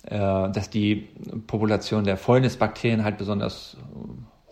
äh, 0.05 0.17
dass 0.17 0.69
die 0.69 1.09
Population 1.47 2.03
der 2.03 2.17
Fäulnisbakterien 2.17 3.03
halt 3.03 3.17
besonders 3.17 3.77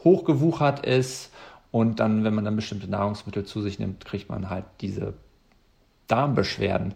hochgewuchert 0.03 0.85
ist 0.85 1.31
und 1.71 1.99
dann, 1.99 2.23
wenn 2.23 2.33
man 2.33 2.45
dann 2.45 2.55
bestimmte 2.55 2.89
Nahrungsmittel 2.89 3.45
zu 3.45 3.61
sich 3.61 3.79
nimmt, 3.79 4.05
kriegt 4.05 4.29
man 4.29 4.49
halt 4.49 4.65
diese 4.81 5.13
Darmbeschwerden. 6.07 6.95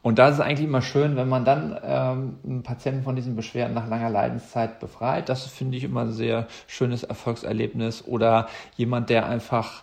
Und 0.00 0.18
da 0.18 0.28
ist 0.28 0.36
es 0.36 0.40
eigentlich 0.40 0.66
immer 0.66 0.82
schön, 0.82 1.16
wenn 1.16 1.28
man 1.28 1.44
dann 1.44 1.76
ähm, 1.82 2.38
einen 2.44 2.62
Patienten 2.62 3.02
von 3.02 3.16
diesen 3.16 3.36
Beschwerden 3.36 3.74
nach 3.74 3.88
langer 3.88 4.10
Leidenszeit 4.10 4.80
befreit. 4.80 5.28
Das 5.28 5.46
finde 5.46 5.76
ich 5.76 5.84
immer 5.84 6.02
ein 6.02 6.12
sehr 6.12 6.46
schönes 6.66 7.02
Erfolgserlebnis. 7.02 8.04
Oder 8.06 8.48
jemand, 8.76 9.10
der 9.10 9.26
einfach 9.26 9.82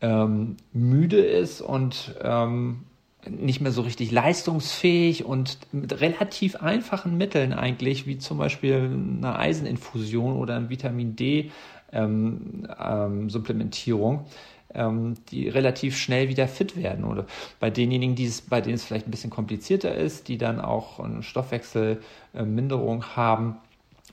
ähm, 0.00 0.56
müde 0.72 1.20
ist 1.20 1.60
und 1.60 2.16
ähm, 2.22 2.84
nicht 3.28 3.60
mehr 3.60 3.70
so 3.70 3.82
richtig 3.82 4.10
leistungsfähig 4.10 5.24
und 5.24 5.58
mit 5.72 6.00
relativ 6.00 6.56
einfachen 6.56 7.16
Mitteln 7.16 7.52
eigentlich, 7.52 8.06
wie 8.06 8.18
zum 8.18 8.38
Beispiel 8.38 8.90
eine 8.92 9.38
Eiseninfusion 9.38 10.36
oder 10.36 10.56
ein 10.56 10.70
Vitamin 10.70 11.14
D 11.14 11.52
ähm, 11.92 12.66
ähm, 12.78 13.30
ähm, 14.74 15.14
die 15.30 15.48
relativ 15.48 15.96
schnell 15.96 16.28
wieder 16.28 16.48
fit 16.48 16.76
werden. 16.76 17.04
Oder 17.04 17.24
bei 17.60 17.70
denjenigen, 17.70 18.14
die 18.14 18.26
es, 18.26 18.42
bei 18.42 18.60
denen 18.60 18.74
es 18.74 18.84
vielleicht 18.84 19.08
ein 19.08 19.10
bisschen 19.10 19.30
komplizierter 19.30 19.94
ist, 19.94 20.28
die 20.28 20.36
dann 20.38 20.60
auch 20.60 21.00
eine 21.00 21.22
Stoffwechselminderung 21.22 23.16
haben, 23.16 23.56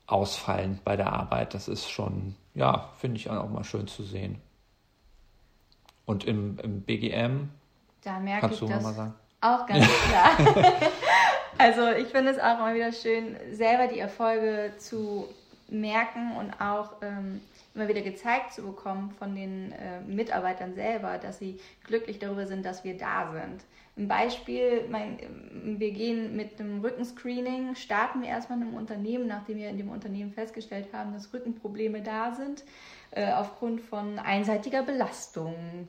ausfallen 0.06 0.80
bei 0.84 0.96
der 0.96 1.12
Arbeit. 1.12 1.54
Das 1.54 1.68
ist 1.68 1.88
schon, 1.88 2.34
ja, 2.54 2.90
finde 2.96 3.18
ich 3.18 3.30
auch 3.30 3.48
mal 3.48 3.64
schön 3.64 3.87
zu 3.87 4.02
sehen. 4.02 4.40
Und 6.04 6.24
im, 6.24 6.58
im 6.61 6.82
BGM, 6.82 7.50
da 8.02 8.18
merke 8.18 8.40
kannst 8.40 8.54
ich 8.54 8.68
du 8.68 8.74
das 8.74 8.82
mal 8.82 8.94
sagen? 8.94 9.14
Auch 9.40 9.66
ganz 9.66 9.87
klar. 9.87 10.37
also 11.59 11.90
ich 11.90 12.09
finde 12.09 12.33
es 12.33 12.38
auch 12.38 12.59
immer 12.59 12.74
wieder 12.74 12.92
schön, 12.92 13.37
selber 13.53 13.87
die 13.87 13.98
Erfolge 13.98 14.72
zu 14.79 15.29
merken 15.68 16.37
und 16.37 16.61
auch 16.61 16.94
ähm, 17.03 17.40
immer 17.74 17.88
wieder 17.88 18.01
gezeigt 18.01 18.53
zu 18.53 18.62
bekommen 18.62 19.11
von 19.18 19.35
den 19.35 19.72
äh, 19.72 20.01
Mitarbeitern 20.07 20.74
selber, 20.74 21.18
dass 21.18 21.38
sie 21.38 21.61
glücklich 21.85 22.18
darüber 22.18 22.46
sind, 22.46 22.64
dass 22.64 22.85
wir 22.85 22.96
da 22.96 23.31
sind. 23.33 23.62
Ein 23.96 24.09
Beispiel, 24.09 24.88
mein, 24.88 25.18
wir 25.79 25.90
gehen 25.90 26.37
mit 26.37 26.61
einem 26.61 26.81
Rückenscreening, 26.81 27.74
starten 27.74 28.22
wir 28.22 28.29
erstmal 28.29 28.59
in 28.59 28.68
einem 28.68 28.77
Unternehmen, 28.77 29.27
nachdem 29.27 29.59
wir 29.59 29.68
in 29.68 29.77
dem 29.77 29.90
Unternehmen 29.90 30.33
festgestellt 30.33 30.88
haben, 30.92 31.12
dass 31.12 31.33
Rückenprobleme 31.33 32.01
da 32.03 32.33
sind, 32.33 32.64
äh, 33.11 33.33
aufgrund 33.33 33.81
von 33.81 34.18
einseitiger 34.18 34.83
Belastung 34.83 35.88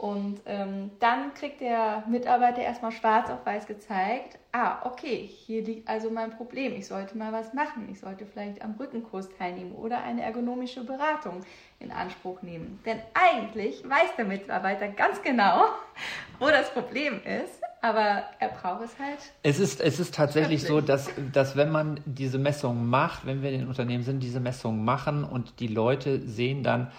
und 0.00 0.40
ähm, 0.46 0.92
dann 0.98 1.34
kriegt 1.34 1.60
der 1.60 2.04
Mitarbeiter 2.08 2.62
erstmal 2.62 2.90
schwarz 2.90 3.28
auf 3.28 3.44
weiß 3.44 3.66
gezeigt, 3.66 4.38
ah, 4.50 4.78
okay, 4.86 5.28
hier 5.28 5.62
liegt 5.62 5.86
also 5.90 6.08
mein 6.08 6.30
Problem, 6.30 6.74
ich 6.74 6.86
sollte 6.86 7.18
mal 7.18 7.34
was 7.34 7.52
machen, 7.52 7.86
ich 7.92 8.00
sollte 8.00 8.24
vielleicht 8.24 8.62
am 8.62 8.76
Rückenkurs 8.80 9.28
teilnehmen 9.36 9.72
oder 9.72 10.02
eine 10.02 10.22
ergonomische 10.22 10.84
Beratung 10.84 11.42
in 11.80 11.92
Anspruch 11.92 12.40
nehmen. 12.40 12.80
Denn 12.86 12.98
eigentlich 13.12 13.86
weiß 13.86 14.16
der 14.16 14.24
Mitarbeiter 14.24 14.88
ganz 14.88 15.20
genau, 15.20 15.66
wo 16.38 16.46
das 16.46 16.72
Problem 16.72 17.20
ist, 17.22 17.60
aber 17.82 18.24
er 18.38 18.48
braucht 18.48 18.84
es 18.84 18.98
halt. 18.98 19.18
Es 19.42 19.60
ist, 19.60 19.82
es 19.82 20.00
ist 20.00 20.14
tatsächlich 20.14 20.62
so, 20.62 20.80
dass, 20.80 21.10
dass 21.30 21.56
wenn 21.56 21.70
man 21.70 22.00
diese 22.06 22.38
Messung 22.38 22.86
macht, 22.86 23.26
wenn 23.26 23.42
wir 23.42 23.50
in 23.50 23.60
den 23.60 23.68
Unternehmen 23.68 24.02
sind, 24.02 24.22
diese 24.22 24.40
Messung 24.40 24.82
machen 24.82 25.24
und 25.24 25.60
die 25.60 25.68
Leute 25.68 26.26
sehen 26.26 26.62
dann, 26.62 26.90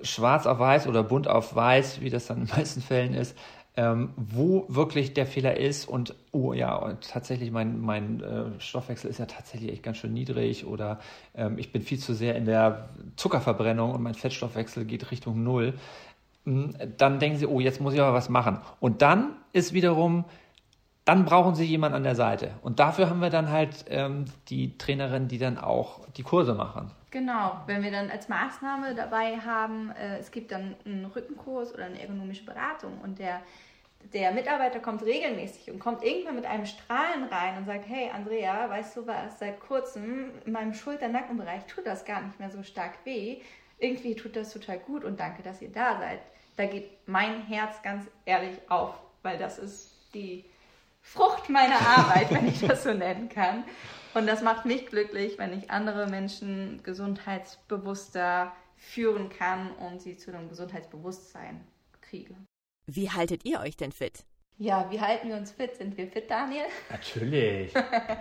schwarz 0.00 0.46
auf 0.46 0.58
weiß 0.58 0.86
oder 0.86 1.02
bunt 1.02 1.28
auf 1.28 1.54
weiß, 1.54 2.00
wie 2.00 2.10
das 2.10 2.26
dann 2.26 2.42
in 2.42 2.46
den 2.46 2.56
meisten 2.56 2.80
Fällen 2.80 3.14
ist, 3.14 3.36
ähm, 3.76 4.10
wo 4.16 4.64
wirklich 4.68 5.14
der 5.14 5.26
Fehler 5.26 5.58
ist 5.58 5.86
und 5.86 6.14
oh 6.32 6.52
ja, 6.52 6.94
tatsächlich 7.06 7.50
mein, 7.50 7.80
mein 7.80 8.22
äh, 8.22 8.60
Stoffwechsel 8.60 9.10
ist 9.10 9.18
ja 9.18 9.26
tatsächlich 9.26 9.72
echt 9.72 9.82
ganz 9.82 9.98
schön 9.98 10.14
niedrig 10.14 10.66
oder 10.66 10.98
ähm, 11.34 11.58
ich 11.58 11.72
bin 11.72 11.82
viel 11.82 11.98
zu 11.98 12.14
sehr 12.14 12.36
in 12.36 12.46
der 12.46 12.88
Zuckerverbrennung 13.16 13.92
und 13.92 14.02
mein 14.02 14.14
Fettstoffwechsel 14.14 14.84
geht 14.86 15.10
Richtung 15.10 15.42
Null, 15.42 15.74
hm, 16.44 16.74
dann 16.96 17.18
denken 17.18 17.38
sie, 17.38 17.46
oh, 17.46 17.60
jetzt 17.60 17.80
muss 17.80 17.92
ich 17.92 18.00
aber 18.00 18.14
was 18.14 18.28
machen. 18.28 18.60
Und 18.80 19.02
dann 19.02 19.36
ist 19.52 19.72
wiederum 19.72 20.24
dann 21.06 21.24
brauchen 21.24 21.54
sie 21.54 21.64
jemanden 21.64 21.96
an 21.96 22.02
der 22.02 22.16
Seite. 22.16 22.50
Und 22.62 22.80
dafür 22.80 23.08
haben 23.08 23.20
wir 23.20 23.30
dann 23.30 23.48
halt 23.48 23.84
ähm, 23.88 24.24
die 24.48 24.76
Trainerin, 24.76 25.28
die 25.28 25.38
dann 25.38 25.56
auch 25.56 26.00
die 26.16 26.24
Kurse 26.24 26.52
machen. 26.52 26.90
Genau, 27.10 27.60
wenn 27.66 27.82
wir 27.82 27.92
dann 27.92 28.10
als 28.10 28.28
Maßnahme 28.28 28.94
dabei 28.94 29.38
haben, 29.38 29.90
äh, 29.92 30.18
es 30.18 30.30
gibt 30.30 30.50
dann 30.50 30.74
einen 30.84 31.06
Rückenkurs 31.06 31.72
oder 31.72 31.84
eine 31.84 32.00
ergonomische 32.00 32.44
Beratung 32.44 33.00
und 33.02 33.18
der, 33.20 33.42
der 34.12 34.32
Mitarbeiter 34.32 34.80
kommt 34.80 35.02
regelmäßig 35.02 35.70
und 35.70 35.78
kommt 35.78 36.02
irgendwann 36.02 36.34
mit 36.34 36.46
einem 36.46 36.66
Strahlen 36.66 37.24
rein 37.24 37.58
und 37.58 37.66
sagt, 37.66 37.88
hey 37.88 38.10
Andrea, 38.12 38.68
weißt 38.68 38.96
du 38.96 39.06
was, 39.06 39.38
seit 39.38 39.60
kurzem 39.60 40.32
in 40.44 40.52
meinem 40.52 40.74
Schulter-Nackenbereich 40.74 41.64
tut 41.66 41.86
das 41.86 42.04
gar 42.04 42.22
nicht 42.22 42.40
mehr 42.40 42.50
so 42.50 42.62
stark 42.64 42.92
weh. 43.04 43.40
Irgendwie 43.78 44.16
tut 44.16 44.34
das 44.34 44.52
total 44.52 44.78
gut 44.78 45.04
und 45.04 45.20
danke, 45.20 45.42
dass 45.42 45.62
ihr 45.62 45.70
da 45.70 45.98
seid. 45.98 46.20
Da 46.56 46.66
geht 46.66 46.90
mein 47.06 47.42
Herz 47.46 47.82
ganz 47.82 48.06
ehrlich 48.24 48.58
auf, 48.68 48.94
weil 49.22 49.38
das 49.38 49.58
ist 49.58 49.92
die 50.12 50.44
Frucht 51.06 51.48
meiner 51.48 51.80
Arbeit, 51.80 52.32
wenn 52.32 52.48
ich 52.48 52.60
das 52.60 52.82
so 52.82 52.92
nennen 52.92 53.28
kann. 53.28 53.62
Und 54.12 54.26
das 54.26 54.42
macht 54.42 54.66
mich 54.66 54.86
glücklich, 54.86 55.38
wenn 55.38 55.56
ich 55.56 55.70
andere 55.70 56.08
Menschen 56.08 56.82
gesundheitsbewusster 56.82 58.52
führen 58.76 59.28
kann 59.28 59.70
und 59.72 60.02
sie 60.02 60.16
zu 60.16 60.34
einem 60.34 60.48
Gesundheitsbewusstsein 60.48 61.64
kriege. 62.00 62.34
Wie 62.86 63.10
haltet 63.10 63.44
ihr 63.44 63.60
euch 63.60 63.76
denn 63.76 63.92
fit? 63.92 64.24
Ja, 64.58 64.90
wie 64.90 65.00
halten 65.00 65.28
wir 65.28 65.36
uns 65.36 65.52
fit? 65.52 65.76
Sind 65.76 65.96
wir 65.96 66.08
fit, 66.08 66.28
Daniel? 66.28 66.64
Natürlich. 66.90 67.72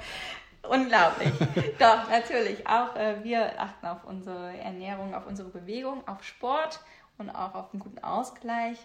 Unglaublich. 0.69 1.34
Doch, 1.80 2.10
natürlich. 2.10 2.67
Auch 2.67 2.95
äh, 2.95 3.24
wir 3.24 3.60
achten 3.60 3.88
auf 3.88 4.04
unsere 4.04 4.56
Ernährung, 4.58 5.15
auf 5.15 5.26
unsere 5.26 5.50
Bewegung, 5.50 6.08
auf 6.08 6.24
Sport 6.24 6.82
und 7.17 7.32
auch 7.32 7.56
auf 7.56 7.74
einen 7.74 7.80
guten 7.80 8.04
Ausgleich. 8.04 8.78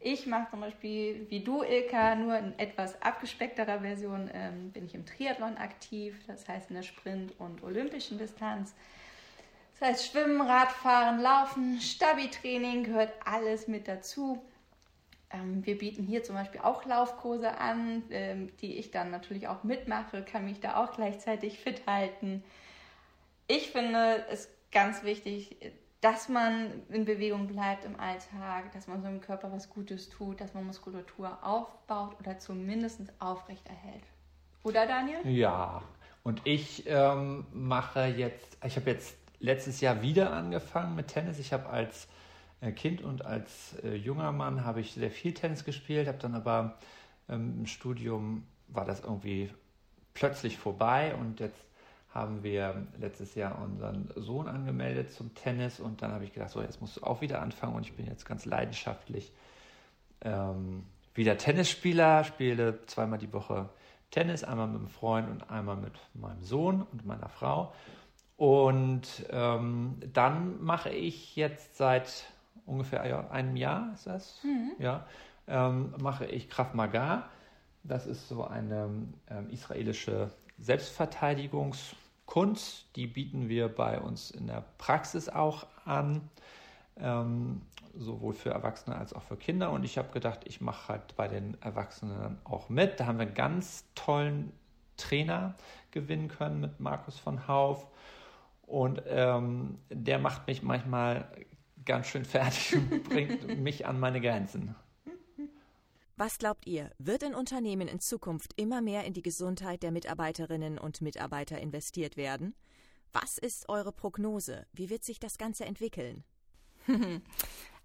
Ich 0.00 0.26
mache 0.26 0.50
zum 0.50 0.60
Beispiel, 0.60 1.26
wie 1.28 1.40
du, 1.40 1.62
Ilka, 1.62 2.14
nur 2.14 2.38
in 2.38 2.56
etwas 2.58 3.00
abgespeckterer 3.02 3.80
Version 3.80 4.30
ähm, 4.32 4.70
bin 4.70 4.86
ich 4.86 4.94
im 4.94 5.04
Triathlon 5.04 5.56
aktiv, 5.56 6.20
das 6.28 6.46
heißt 6.46 6.70
in 6.70 6.76
der 6.76 6.82
Sprint- 6.84 7.32
und 7.38 7.62
olympischen 7.64 8.16
Distanz. 8.16 8.74
Das 9.78 9.88
heißt 9.88 10.10
Schwimmen, 10.10 10.40
Radfahren, 10.40 11.20
Laufen, 11.20 11.80
Stabi-Training 11.80 12.84
gehört 12.84 13.12
alles 13.24 13.66
mit 13.66 13.88
dazu. 13.88 14.40
Ähm, 15.30 15.66
wir 15.66 15.76
bieten 15.76 16.04
hier 16.04 16.22
zum 16.22 16.36
Beispiel 16.36 16.60
auch 16.60 16.84
Laufkurse 16.84 17.58
an, 17.58 18.04
ähm, 18.10 18.56
die 18.60 18.76
ich 18.76 18.92
dann 18.92 19.10
natürlich 19.10 19.48
auch 19.48 19.64
mitmache, 19.64 20.22
kann 20.22 20.44
mich 20.44 20.60
da 20.60 20.76
auch 20.76 20.94
gleichzeitig 20.94 21.58
fit 21.58 21.82
halten. 21.86 22.44
Ich 23.48 23.70
finde 23.70 24.24
es 24.30 24.48
ganz 24.70 25.02
wichtig, 25.02 25.56
dass 26.00 26.28
man 26.28 26.70
in 26.90 27.04
Bewegung 27.04 27.48
bleibt 27.48 27.84
im 27.84 27.98
Alltag, 27.98 28.72
dass 28.72 28.86
man 28.86 29.02
seinem 29.02 29.20
Körper 29.20 29.50
was 29.52 29.68
Gutes 29.68 30.08
tut, 30.08 30.40
dass 30.40 30.54
man 30.54 30.64
Muskulatur 30.66 31.38
aufbaut 31.42 32.16
oder 32.20 32.38
zumindest 32.38 33.00
aufrechterhält. 33.18 34.04
Oder 34.62 34.86
Daniel? 34.86 35.18
Ja, 35.24 35.82
und 36.22 36.42
ich 36.44 36.84
ähm, 36.86 37.46
mache 37.52 38.06
jetzt, 38.06 38.58
ich 38.64 38.76
habe 38.76 38.90
jetzt 38.90 39.16
letztes 39.40 39.80
Jahr 39.80 40.02
wieder 40.02 40.32
angefangen 40.32 40.94
mit 40.94 41.08
Tennis. 41.08 41.38
Ich 41.38 41.52
habe 41.52 41.68
als 41.68 42.08
äh, 42.60 42.72
Kind 42.72 43.02
und 43.02 43.24
als 43.24 43.76
äh, 43.82 43.94
junger 43.94 44.32
Mann 44.32 44.64
habe 44.64 44.80
ich 44.80 44.92
sehr 44.92 45.10
viel 45.10 45.34
Tennis 45.34 45.64
gespielt, 45.64 46.06
habe 46.06 46.18
dann 46.18 46.34
aber 46.34 46.78
ähm, 47.28 47.60
im 47.60 47.66
Studium 47.66 48.46
war 48.68 48.84
das 48.84 49.00
irgendwie 49.00 49.50
plötzlich 50.14 50.58
vorbei 50.58 51.14
und 51.14 51.40
jetzt 51.40 51.67
haben 52.10 52.42
wir 52.42 52.86
letztes 52.98 53.34
Jahr 53.34 53.60
unseren 53.60 54.10
Sohn 54.16 54.48
angemeldet 54.48 55.12
zum 55.12 55.34
Tennis 55.34 55.78
und 55.78 56.02
dann 56.02 56.12
habe 56.12 56.24
ich 56.24 56.32
gedacht, 56.32 56.50
so 56.50 56.62
jetzt 56.62 56.80
musst 56.80 56.96
du 56.96 57.02
auch 57.02 57.20
wieder 57.20 57.42
anfangen 57.42 57.74
und 57.74 57.82
ich 57.86 57.94
bin 57.94 58.06
jetzt 58.06 58.24
ganz 58.24 58.44
leidenschaftlich 58.44 59.32
ähm, 60.22 60.84
wieder 61.14 61.36
Tennisspieler, 61.36 62.24
spiele 62.24 62.84
zweimal 62.86 63.18
die 63.18 63.32
Woche 63.32 63.68
Tennis, 64.10 64.42
einmal 64.42 64.68
mit 64.68 64.80
einem 64.80 64.88
Freund 64.88 65.28
und 65.28 65.50
einmal 65.50 65.76
mit 65.76 65.92
meinem 66.14 66.42
Sohn 66.42 66.82
und 66.92 67.04
meiner 67.04 67.28
Frau. 67.28 67.72
Und 68.36 69.26
ähm, 69.30 69.96
dann 70.12 70.62
mache 70.62 70.90
ich 70.90 71.36
jetzt 71.36 71.76
seit 71.76 72.24
ungefähr 72.64 73.30
einem 73.30 73.56
Jahr, 73.56 73.90
ist 73.94 74.06
das? 74.06 74.40
Mhm. 74.44 74.72
Ja, 74.78 75.06
ähm, 75.46 75.92
mache 76.00 76.26
ich 76.26 76.48
Krav 76.48 76.72
Maga. 76.72 77.28
Das 77.82 78.06
ist 78.06 78.28
so 78.28 78.44
eine 78.44 78.88
ähm, 79.28 79.50
israelische 79.50 80.30
Selbstverteidigungskunst. 80.58 82.86
Die 82.96 83.06
bieten 83.06 83.48
wir 83.48 83.68
bei 83.68 84.00
uns 84.00 84.30
in 84.30 84.46
der 84.46 84.64
Praxis 84.78 85.28
auch 85.28 85.66
an, 85.84 86.28
ähm, 86.96 87.62
sowohl 87.94 88.34
für 88.34 88.50
Erwachsene 88.50 88.96
als 88.96 89.12
auch 89.12 89.22
für 89.22 89.36
Kinder. 89.36 89.70
Und 89.70 89.84
ich 89.84 89.98
habe 89.98 90.10
gedacht, 90.10 90.40
ich 90.44 90.60
mache 90.60 90.88
halt 90.88 91.16
bei 91.16 91.28
den 91.28 91.60
Erwachsenen 91.62 92.38
auch 92.44 92.68
mit. 92.68 93.00
Da 93.00 93.06
haben 93.06 93.18
wir 93.18 93.26
einen 93.26 93.34
ganz 93.34 93.84
tollen 93.94 94.52
Trainer 94.96 95.54
gewinnen 95.90 96.28
können 96.28 96.60
mit 96.60 96.80
Markus 96.80 97.18
von 97.18 97.48
Hauf. 97.48 97.86
Und 98.62 99.02
ähm, 99.06 99.78
der 99.88 100.18
macht 100.18 100.46
mich 100.46 100.62
manchmal 100.62 101.30
ganz 101.86 102.08
schön 102.08 102.24
fertig 102.24 102.76
und 102.76 103.04
bringt 103.08 103.58
mich 103.58 103.86
an 103.86 103.98
meine 103.98 104.20
Grenzen. 104.20 104.74
Was 106.18 106.38
glaubt 106.38 106.66
ihr, 106.66 106.90
wird 106.98 107.22
in 107.22 107.32
Unternehmen 107.32 107.86
in 107.86 108.00
Zukunft 108.00 108.52
immer 108.56 108.82
mehr 108.82 109.04
in 109.04 109.12
die 109.12 109.22
Gesundheit 109.22 109.84
der 109.84 109.92
Mitarbeiterinnen 109.92 110.76
und 110.76 111.00
Mitarbeiter 111.00 111.60
investiert 111.60 112.16
werden? 112.16 112.56
Was 113.12 113.38
ist 113.38 113.68
eure 113.68 113.92
Prognose? 113.92 114.66
Wie 114.72 114.90
wird 114.90 115.04
sich 115.04 115.20
das 115.20 115.38
Ganze 115.38 115.64
entwickeln? 115.64 116.24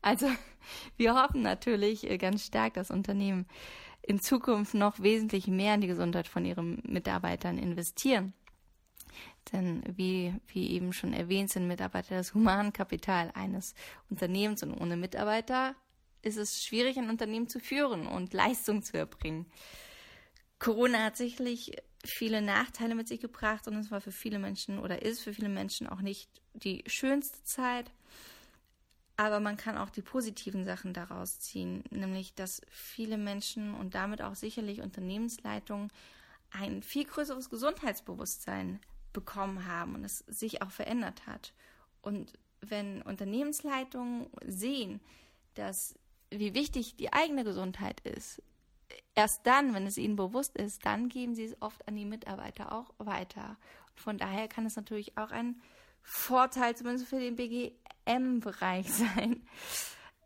Also, 0.06 0.28
wir 0.98 1.16
hoffen 1.16 1.44
natürlich 1.44 2.10
äh, 2.10 2.18
ganz 2.18 2.44
stark, 2.46 2.74
dass 2.74 2.92
Unternehmen 2.92 3.48
in 4.02 4.20
Zukunft 4.20 4.74
noch 4.74 5.00
wesentlich 5.00 5.48
mehr 5.48 5.76
in 5.76 5.80
die 5.80 5.88
Gesundheit 5.88 6.28
von 6.28 6.44
ihren 6.44 6.84
Mitarbeitern 6.86 7.58
investieren. 7.58 8.34
Denn 9.54 9.82
wie, 9.96 10.34
wie 10.48 10.72
eben 10.72 10.92
schon 10.92 11.14
erwähnt, 11.14 11.52
sind 11.52 11.70
Mitarbeiter 11.70 12.16
das 12.16 12.34
Humankapital 12.34 13.32
eines 13.34 13.76
Unternehmens 14.10 14.62
und 14.62 14.74
ohne 14.74 14.98
Mitarbeiter 14.98 15.74
ist 16.24 16.38
es 16.38 16.64
schwierig, 16.64 16.98
ein 16.98 17.10
Unternehmen 17.10 17.48
zu 17.48 17.60
führen 17.60 18.08
und 18.08 18.34
Leistung 18.34 18.82
zu 18.82 18.98
erbringen. 18.98 19.46
Corona 20.58 21.04
hat 21.04 21.18
sicherlich 21.18 21.76
viele 22.06 22.42
Nachteile 22.42 22.96
mit 22.96 23.08
sich 23.08 23.20
gebracht 23.20 23.68
und 23.68 23.76
es 23.76 23.92
war 23.92 24.02
für 24.02 24.12
viele 24.12 24.40
Menschen 24.40 24.80
oder 24.80 25.02
ist 25.02 25.22
für 25.22 25.34
viele 25.34 25.50
Menschen 25.50 25.88
auch 25.88 26.02
nicht 26.02 26.30
die 26.54 26.84
schönste 26.88 27.44
Zeit. 27.44 27.92
Aber 29.16 29.40
man 29.40 29.58
kann 29.58 29.78
auch 29.78 29.90
die 29.90 30.02
positiven 30.02 30.66
Sachen 30.66 30.94
daraus 30.94 31.40
ziehen, 31.40 31.84
nämlich 31.92 32.34
dass 32.34 32.62
viele 32.70 33.18
Menschen 33.18 33.76
und 33.76 33.94
damit 33.94 34.22
auch 34.22 34.36
sicherlich 34.36 34.82
Unternehmensleitungen 34.82 35.92
ein 36.52 36.82
viel 36.82 37.06
größeres 37.06 37.50
Gesundheitsbewusstsein 37.50 38.80
bekommen 39.12 39.68
haben 39.68 39.96
und 39.96 40.04
es 40.04 40.20
sich 40.28 40.62
auch 40.62 40.72
verändert 40.72 41.28
hat. 41.28 41.54
Und 42.02 42.34
wenn 42.62 43.02
Unternehmensleitungen 43.02 44.28
sehen, 44.46 45.00
dass 45.54 45.96
wie 46.40 46.54
wichtig 46.54 46.96
die 46.96 47.14
eigene 47.14 47.44
Gesundheit 47.44 48.00
ist, 48.02 48.42
erst 49.16 49.46
dann, 49.46 49.74
wenn 49.74 49.86
es 49.86 49.98
ihnen 49.98 50.16
bewusst 50.16 50.56
ist, 50.56 50.86
dann 50.86 51.10
geben 51.10 51.36
sie 51.36 51.46
es 51.46 51.62
oft 51.62 51.88
an 51.88 51.96
die 51.96 52.06
Mitarbeiter 52.06 52.72
auch 52.72 52.94
weiter. 52.98 53.58
Von 53.96 54.18
daher 54.18 54.48
kann 54.48 54.66
es 54.66 54.76
natürlich 54.76 55.18
auch 55.18 55.32
ein 55.32 55.62
Vorteil, 56.02 56.76
zumindest 56.76 57.08
für 57.08 57.20
den 57.20 57.36
BGM-Bereich 57.36 58.92
sein, 58.94 59.48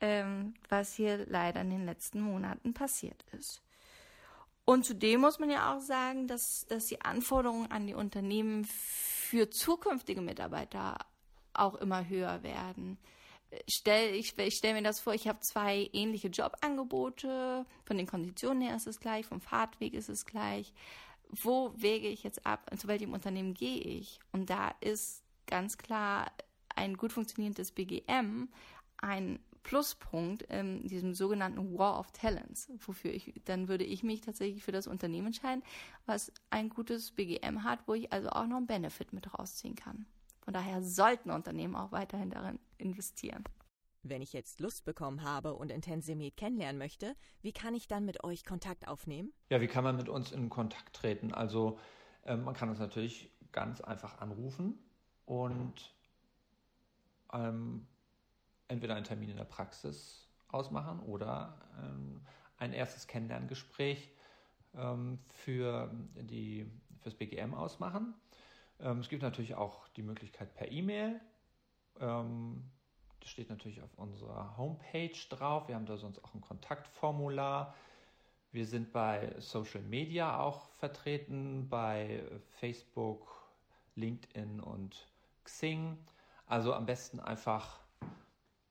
ähm, 0.01 0.53
was 0.69 0.93
hier 0.93 1.25
leider 1.27 1.61
in 1.61 1.69
den 1.69 1.85
letzten 1.85 2.21
Monaten 2.21 2.73
passiert 2.73 3.23
ist. 3.31 3.61
Und 4.65 4.85
zudem 4.85 5.21
muss 5.21 5.39
man 5.39 5.49
ja 5.49 5.73
auch 5.73 5.79
sagen, 5.79 6.27
dass, 6.27 6.65
dass 6.67 6.87
die 6.87 7.01
Anforderungen 7.01 7.71
an 7.71 7.87
die 7.87 7.93
Unternehmen 7.93 8.65
für 8.65 9.49
zukünftige 9.49 10.21
Mitarbeiter 10.21 10.97
auch 11.53 11.75
immer 11.75 12.07
höher 12.07 12.43
werden 12.43 12.97
stell, 13.67 14.15
ich, 14.15 14.37
ich 14.37 14.55
stelle 14.55 14.75
mir 14.75 14.83
das 14.83 14.99
vor, 14.99 15.13
ich 15.13 15.27
habe 15.27 15.39
zwei 15.39 15.89
ähnliche 15.93 16.27
Jobangebote, 16.27 17.65
von 17.85 17.97
den 17.97 18.07
Konditionen 18.07 18.61
her 18.61 18.75
ist 18.75 18.87
es 18.87 18.99
gleich, 18.99 19.25
vom 19.25 19.41
Fahrtweg 19.41 19.93
ist 19.93 20.09
es 20.09 20.25
gleich. 20.25 20.73
Wo 21.29 21.73
wäge 21.75 22.07
ich 22.07 22.23
jetzt 22.23 22.45
ab, 22.45 22.69
zu 22.77 22.87
welchem 22.87 23.13
Unternehmen 23.13 23.53
gehe 23.53 23.81
ich? 23.81 24.19
Und 24.31 24.49
da 24.49 24.73
ist 24.79 25.23
ganz 25.45 25.77
klar 25.77 26.31
ein 26.75 26.95
gut 26.95 27.11
funktionierendes 27.11 27.71
BGM 27.71 28.49
ein 28.97 29.39
Pluspunkt 29.63 30.43
in 30.43 30.87
diesem 30.87 31.13
sogenannten 31.13 31.77
War 31.77 31.99
of 31.99 32.11
Talents, 32.11 32.71
wofür 32.79 33.11
ich, 33.11 33.33
dann 33.45 33.67
würde 33.67 33.83
ich 33.83 34.01
mich 34.01 34.21
tatsächlich 34.21 34.63
für 34.63 34.71
das 34.71 34.87
Unternehmen 34.87 35.27
entscheiden, 35.27 35.63
was 36.05 36.31
ein 36.49 36.69
gutes 36.69 37.11
BGM 37.11 37.63
hat, 37.63 37.79
wo 37.85 37.93
ich 37.93 38.13
also 38.13 38.29
auch 38.29 38.47
noch 38.47 38.57
einen 38.57 38.67
Benefit 38.67 39.11
mit 39.11 39.37
rausziehen 39.37 39.75
kann. 39.75 40.05
Von 40.47 40.53
daher 40.53 40.81
sollten 40.81 41.29
Unternehmen 41.29 41.75
auch 41.75 41.91
weiterhin 41.91 42.29
darin 42.29 42.57
investieren. 42.77 43.43
Wenn 44.01 44.21
ich 44.21 44.31
jetzt 44.31 44.61
Lust 44.61 44.85
bekommen 44.85 45.23
habe 45.23 45.53
und 45.53 45.73
Intensimet 45.73 46.37
kennenlernen 46.37 46.77
möchte, 46.77 47.17
wie 47.41 47.51
kann 47.51 47.75
ich 47.75 47.89
dann 47.89 48.05
mit 48.05 48.23
euch 48.23 48.45
Kontakt 48.45 48.87
aufnehmen? 48.87 49.33
Ja, 49.49 49.59
wie 49.59 49.67
kann 49.67 49.83
man 49.83 49.97
mit 49.97 50.07
uns 50.07 50.31
in 50.31 50.49
Kontakt 50.49 50.95
treten? 50.95 51.33
Also 51.33 51.77
äh, 52.23 52.37
man 52.37 52.53
kann 52.53 52.69
uns 52.69 52.79
natürlich 52.79 53.29
ganz 53.51 53.81
einfach 53.81 54.19
anrufen 54.19 54.79
und 55.25 55.93
ähm, 57.33 57.85
entweder 58.69 58.95
einen 58.95 59.03
Termin 59.03 59.31
in 59.31 59.35
der 59.35 59.43
Praxis 59.43 60.29
ausmachen 60.47 61.01
oder 61.01 61.59
ähm, 61.83 62.21
ein 62.55 62.71
erstes 62.71 63.05
Kennenlerngespräch 63.07 64.13
ähm, 64.77 65.19
für 65.29 65.91
die, 66.15 66.71
fürs 67.01 67.15
BGM 67.15 67.53
ausmachen. 67.53 68.13
Ähm, 68.79 68.99
es 68.99 69.09
gibt 69.09 69.23
natürlich 69.23 69.55
auch 69.55 69.87
die 69.89 70.03
Möglichkeit 70.03 70.53
per 70.53 70.71
E-Mail. 70.71 71.19
Ähm, 71.99 72.63
das 73.19 73.29
steht 73.29 73.49
natürlich 73.49 73.81
auf 73.81 73.93
unserer 73.95 74.57
Homepage 74.57 75.17
drauf. 75.29 75.67
Wir 75.67 75.75
haben 75.75 75.85
da 75.85 75.97
sonst 75.97 76.23
auch 76.23 76.33
ein 76.33 76.41
Kontaktformular. 76.41 77.75
Wir 78.51 78.65
sind 78.65 78.93
bei 78.93 79.35
Social 79.39 79.81
Media 79.81 80.39
auch 80.39 80.69
vertreten, 80.77 81.67
bei 81.69 82.23
Facebook, 82.59 83.27
LinkedIn 83.95 84.61
und 84.61 85.07
Xing. 85.43 85.97
Also 86.45 86.73
am 86.73 86.85
besten 86.85 87.19
einfach, 87.19 87.81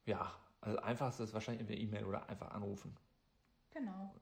ja, 0.07 0.33
also 0.61 0.79
einfachste 0.79 1.23
ist 1.23 1.35
wahrscheinlich 1.35 1.69
eine 1.69 1.77
E-Mail 1.77 2.05
oder 2.07 2.29
einfach 2.29 2.53
anrufen. 2.53 2.97
Genau. 3.71 4.15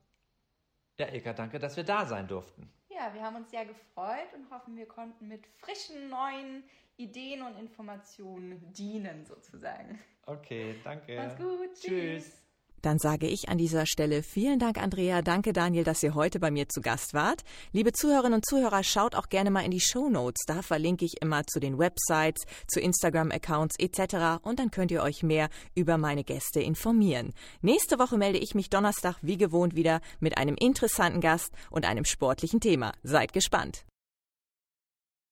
Ja, 0.98 1.08
Ilka, 1.08 1.32
danke, 1.32 1.58
dass 1.58 1.76
wir 1.76 1.84
da 1.84 2.06
sein 2.06 2.26
durften. 2.26 2.70
Ja, 2.94 3.12
wir 3.12 3.22
haben 3.22 3.36
uns 3.36 3.50
sehr 3.50 3.64
gefreut 3.64 4.32
und 4.34 4.50
hoffen, 4.50 4.76
wir 4.76 4.86
konnten 4.86 5.26
mit 5.26 5.46
frischen 5.58 6.08
neuen 6.08 6.62
Ideen 6.96 7.42
und 7.42 7.58
Informationen 7.58 8.72
dienen, 8.72 9.24
sozusagen. 9.24 9.98
Okay, 10.26 10.76
danke. 10.84 11.16
Mach's 11.16 11.36
gut. 11.36 11.74
Tschüss. 11.74 12.24
Tschüss. 12.24 12.43
Dann 12.84 12.98
sage 12.98 13.26
ich 13.26 13.48
an 13.48 13.56
dieser 13.56 13.86
Stelle 13.86 14.22
vielen 14.22 14.58
Dank, 14.58 14.76
Andrea. 14.76 15.22
Danke, 15.22 15.54
Daniel, 15.54 15.84
dass 15.84 16.02
ihr 16.02 16.14
heute 16.14 16.38
bei 16.38 16.50
mir 16.50 16.68
zu 16.68 16.82
Gast 16.82 17.14
wart. 17.14 17.42
Liebe 17.72 17.92
Zuhörerinnen 17.92 18.34
und 18.34 18.46
Zuhörer, 18.46 18.82
schaut 18.82 19.14
auch 19.14 19.30
gerne 19.30 19.50
mal 19.50 19.64
in 19.64 19.70
die 19.70 19.80
Show 19.80 20.10
Notes. 20.10 20.42
Da 20.46 20.60
verlinke 20.60 21.06
ich 21.06 21.22
immer 21.22 21.46
zu 21.46 21.60
den 21.60 21.78
Websites, 21.78 22.44
zu 22.68 22.80
Instagram-Accounts 22.80 23.76
etc. 23.78 24.44
Und 24.44 24.58
dann 24.58 24.70
könnt 24.70 24.90
ihr 24.90 25.02
euch 25.02 25.22
mehr 25.22 25.48
über 25.74 25.96
meine 25.96 26.24
Gäste 26.24 26.60
informieren. 26.60 27.32
Nächste 27.62 27.98
Woche 27.98 28.18
melde 28.18 28.38
ich 28.38 28.54
mich 28.54 28.68
Donnerstag 28.68 29.16
wie 29.22 29.38
gewohnt 29.38 29.74
wieder 29.74 30.02
mit 30.20 30.36
einem 30.36 30.56
interessanten 30.56 31.22
Gast 31.22 31.52
und 31.70 31.86
einem 31.86 32.04
sportlichen 32.04 32.60
Thema. 32.60 32.92
Seid 33.02 33.32
gespannt. 33.32 33.86